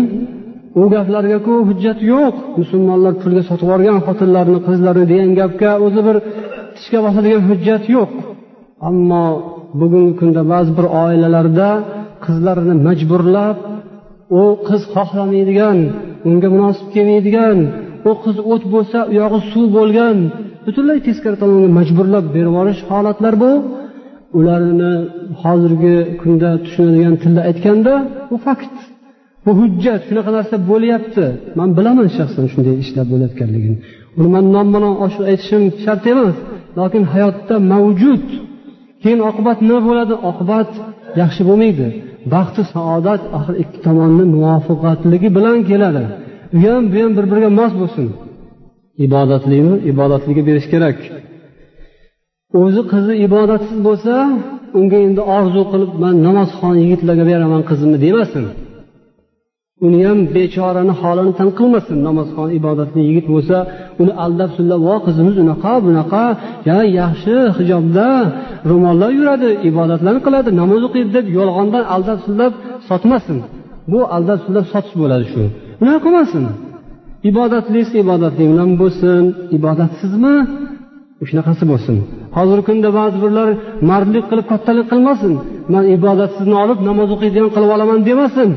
u 0.80 0.84
gaplargaku 0.94 1.54
hujjat 1.70 2.00
yo'q. 2.12 2.36
Musulmonlar 2.62 3.14
pulga 3.22 3.44
sotib 3.50 3.66
yuborgan 3.68 3.98
xotinlarni 4.08 4.60
qizlarni 4.68 5.06
degan 5.12 5.32
gapga 5.40 5.72
o'zi 5.86 6.02
bir 6.08 6.18
tishga 6.76 7.00
bosadigan 7.06 7.44
hujjat 7.50 7.84
yo'q. 7.96 8.12
Ammo 8.90 9.26
bugungi 9.82 10.14
kunda 10.20 10.42
ba'zi 10.54 10.72
bir 10.78 10.86
oilalarda 11.04 11.70
qizlarini 12.28 12.76
majburlab 12.88 13.58
u 14.40 14.42
qiz 14.68 14.82
xohlamaydigan 14.96 15.78
unga 16.28 16.48
munosib 16.56 16.88
kelmaydigan 16.96 17.58
u 18.10 18.12
qiz 18.24 18.38
o't 18.54 18.64
bo'lsa 18.74 19.00
u 19.10 19.14
yog'i 19.22 19.40
suv 19.52 19.66
bo'lgan 19.78 20.18
butunlay 20.66 21.00
teskari 21.08 21.38
tomonga 21.42 21.70
majburlab 21.80 22.26
berib 22.36 22.50
yuborish 22.50 22.82
holatlar 22.92 23.36
bu. 23.44 23.52
Ularni 24.40 24.94
hozirgi 25.44 25.98
kunda 26.22 26.50
tushunadigan 26.64 27.16
tilda 27.22 27.42
aytganda 27.50 27.94
bu 28.30 28.36
fakt 28.46 28.76
bu 29.46 29.52
hujjat 29.60 30.02
shunaqa 30.08 30.32
narsa 30.38 30.56
bo'lyapti. 30.72 31.26
Man 31.60 31.70
bilaman 31.78 32.08
shaxsan 32.18 32.46
shunday 32.54 32.76
ishlar 32.84 33.06
bo'layotganligini. 33.14 33.78
Uni 34.18 34.30
man 34.36 34.46
nom 34.56 34.68
ochiq 35.06 35.24
aytishim 35.32 35.64
shart 35.84 36.04
emas 36.14 36.36
lokin 36.80 37.04
hayotda 37.14 37.56
mavjud. 37.74 38.26
Keyin 39.02 39.22
oqibat 39.30 39.58
nima 39.68 39.82
bo'ladi? 39.90 40.14
Oqibat 40.30 40.72
yaxshi 41.22 41.42
bo'lmaydi. 41.50 41.88
Baxti 42.34 42.62
saodat 42.74 43.22
axir 43.38 43.56
ikki 43.64 43.80
tomonni 43.86 44.26
muvofiqatligi 44.36 45.30
bilan 45.38 45.58
keladi. 45.70 46.04
U 46.56 46.58
ham 46.66 46.84
bu 46.92 46.98
ham 47.04 47.12
bir 47.18 47.26
biriga 47.32 47.50
mos 47.60 47.74
bo'lsin. 47.82 48.06
Ibodatlimi 49.06 49.76
ibodatliga 49.92 50.42
berish 50.50 50.68
kerak. 50.74 50.98
O'zi 52.62 52.82
qizi 52.92 53.14
ibodatsiz 53.26 53.80
bo'lsa 53.88 54.14
unga 54.80 54.98
endi 55.08 55.22
orzu 55.38 55.62
qilib 55.72 55.92
man 56.04 56.16
namozxon 56.28 56.76
yigitlarga 56.84 57.26
beraman 57.32 57.62
qizimni 57.70 57.98
demasin. 58.06 58.46
Uni 59.84 60.00
ham 60.08 60.20
bechorani 60.36 60.94
holini 61.02 61.34
tan 61.40 61.50
qilmasin. 61.58 61.98
Namozxon 62.08 62.50
ibodatli 62.60 63.02
yigit 63.10 63.26
bo'lsa 63.34 63.58
uni 64.02 64.14
aldab 64.26 64.50
sullab 64.58 64.80
vo 64.88 64.96
qizimiz 65.06 65.36
unaqa 65.44 65.74
bunaqa. 65.86 66.24
Ya 66.70 66.80
yaxshi 67.00 67.36
hijobda 67.58 68.08
ro'mollar 68.70 69.12
yuradi 69.20 69.50
ibodatlarni 69.70 70.22
qiladi 70.28 70.50
namoz 70.62 70.82
o'qiydi 70.88 71.10
deb 71.18 71.26
yolg'ondan 71.38 71.84
aldab 71.96 72.20
sullab 72.26 72.54
sotmasin. 72.90 73.38
Bu 73.92 74.00
aldab 74.16 74.40
sullab 74.46 74.66
sotish 74.74 74.96
bo'ladi 75.02 75.26
shu. 75.32 75.44
Unaqa 75.82 76.00
qilmasin. 76.06 76.44
Ibodatlisi 77.30 77.96
ibodatli 78.04 78.44
bilan 78.52 78.70
bo'lsin. 78.82 79.22
Ibodatsizmi 79.58 80.36
shunaqasi 81.30 81.64
bo'lsin. 81.72 81.96
Hozirgi 82.38 82.64
kunda 82.70 82.90
ba'zi 83.00 83.18
birlar 83.24 83.50
mardlik 83.90 84.26
qilib 84.30 84.46
kattalik 84.52 84.86
qilmasin. 84.92 85.34
Man 85.74 85.84
ibodatsizni 85.98 86.56
olib 86.64 86.80
namoz 86.90 87.10
o'qiydigan 87.16 87.50
qilib 87.56 87.70
olaman 87.76 88.00
demasin. 88.10 88.50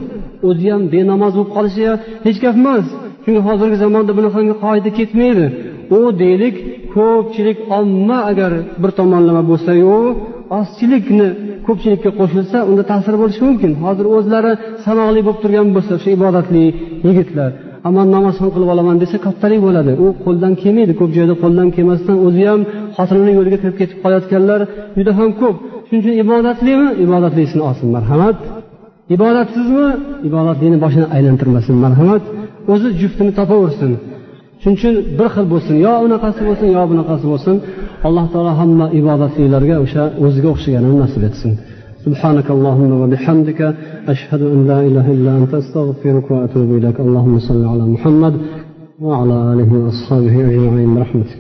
O'zi 0.49 0.67
ham 0.73 0.83
benamoz 0.95 1.33
bo'lib 1.37 1.51
qolishi 1.57 1.83
hech 2.27 2.39
gap 2.45 2.57
emas. 2.63 2.87
Chunki 3.25 3.41
hozirgi 3.49 3.77
zamonda 3.85 4.13
bunaqangi 4.19 4.55
qoida 4.65 4.91
ketmaydi. 4.99 5.47
U 5.99 6.01
deylik 6.23 6.57
ko'pchilik 6.95 7.59
omma 7.79 8.19
agar 8.31 8.53
bir 8.83 8.91
tomonlama 8.99 9.43
bo'lsayu 9.51 9.95
ozchilikni 10.59 11.29
ko'pchilikka 11.67 12.11
qo'shilsa 12.21 12.59
unda 12.71 12.83
ta'sir 12.91 13.15
bo'lishi 13.23 13.43
mumkin. 13.49 13.73
Hozir 13.85 14.07
o'zlari 14.17 14.53
sanoqli 14.85 15.21
bo'lib 15.27 15.41
turgan 15.43 15.69
bo'lsa 15.77 15.93
o'sha 15.99 16.11
ibodatli 16.19 16.65
yigitlar 17.09 17.51
ammo 17.87 18.03
namoz 18.17 18.37
ham 18.41 18.51
qilib 18.55 18.71
olaman 18.75 18.97
desa 19.03 19.17
kattalik 19.27 19.61
bo'ladi. 19.67 19.93
U 20.05 20.07
qo'ldan 20.25 20.53
kelmaydi. 20.63 20.93
Ko'p 21.01 21.11
joyda 21.19 21.35
qo'ldan 21.43 21.69
kelmasdan 21.77 22.17
o'zi 22.27 22.43
ham 22.51 22.61
xotinini 22.97 23.33
yo'liga 23.39 23.59
kirib 23.63 23.77
ketib 23.81 23.99
qolayotganlar 24.05 24.61
juda 24.99 25.13
ham 25.19 25.31
ko'p. 25.41 25.57
Shuning 25.87 26.03
uchun 26.03 26.15
ibodatlimi? 26.25 26.89
Ibodatlisini 27.05 27.63
olsin 27.69 27.89
marhamat. 27.97 28.37
ibodatsizmi 29.16 29.88
ibodatlini 30.30 30.78
boshini 30.84 31.08
aylantirmasin 31.16 31.76
marhamat 31.86 32.24
o'zi 32.74 32.88
juftini 33.02 33.32
topaversin 33.40 33.92
shuning 34.62 34.78
uchun 34.80 34.94
bir 35.18 35.28
xil 35.36 35.46
bo'lsin 35.54 35.76
yo 35.86 35.94
unaqasi 36.08 36.42
bo'lsin 36.48 36.68
yo 36.78 36.82
bunaqasi 36.92 37.26
bo'lsin 37.32 37.56
alloh 38.08 38.26
taolo 38.34 38.52
hamma 38.62 38.86
ibodatlilarga 39.00 39.76
o'sha 39.86 40.04
o'ziga 40.26 40.50
o'xshaganini 40.54 40.98
nasib 41.04 41.24
etsin 41.32 41.54
سبحانك 42.08 42.48
اللهم 42.58 42.92
وبحمدك 43.02 43.62
أشهد 44.14 44.42
أن 44.54 44.60
لا 44.70 44.80
إله 44.88 45.06
إلا 45.16 45.32
أنت 45.40 45.54
أستغفرك 45.62 46.28
وأتوب 46.32 46.70
إليك 46.78 46.98
اللهم 47.00 47.36
صل 47.50 47.62
على 47.72 47.84
محمد 47.94 48.34
وعلى 49.08 49.36
آله 49.52 49.70
وأصحابه 49.84 50.36
أجمعين 50.50 50.90
برحمتك 50.96 51.40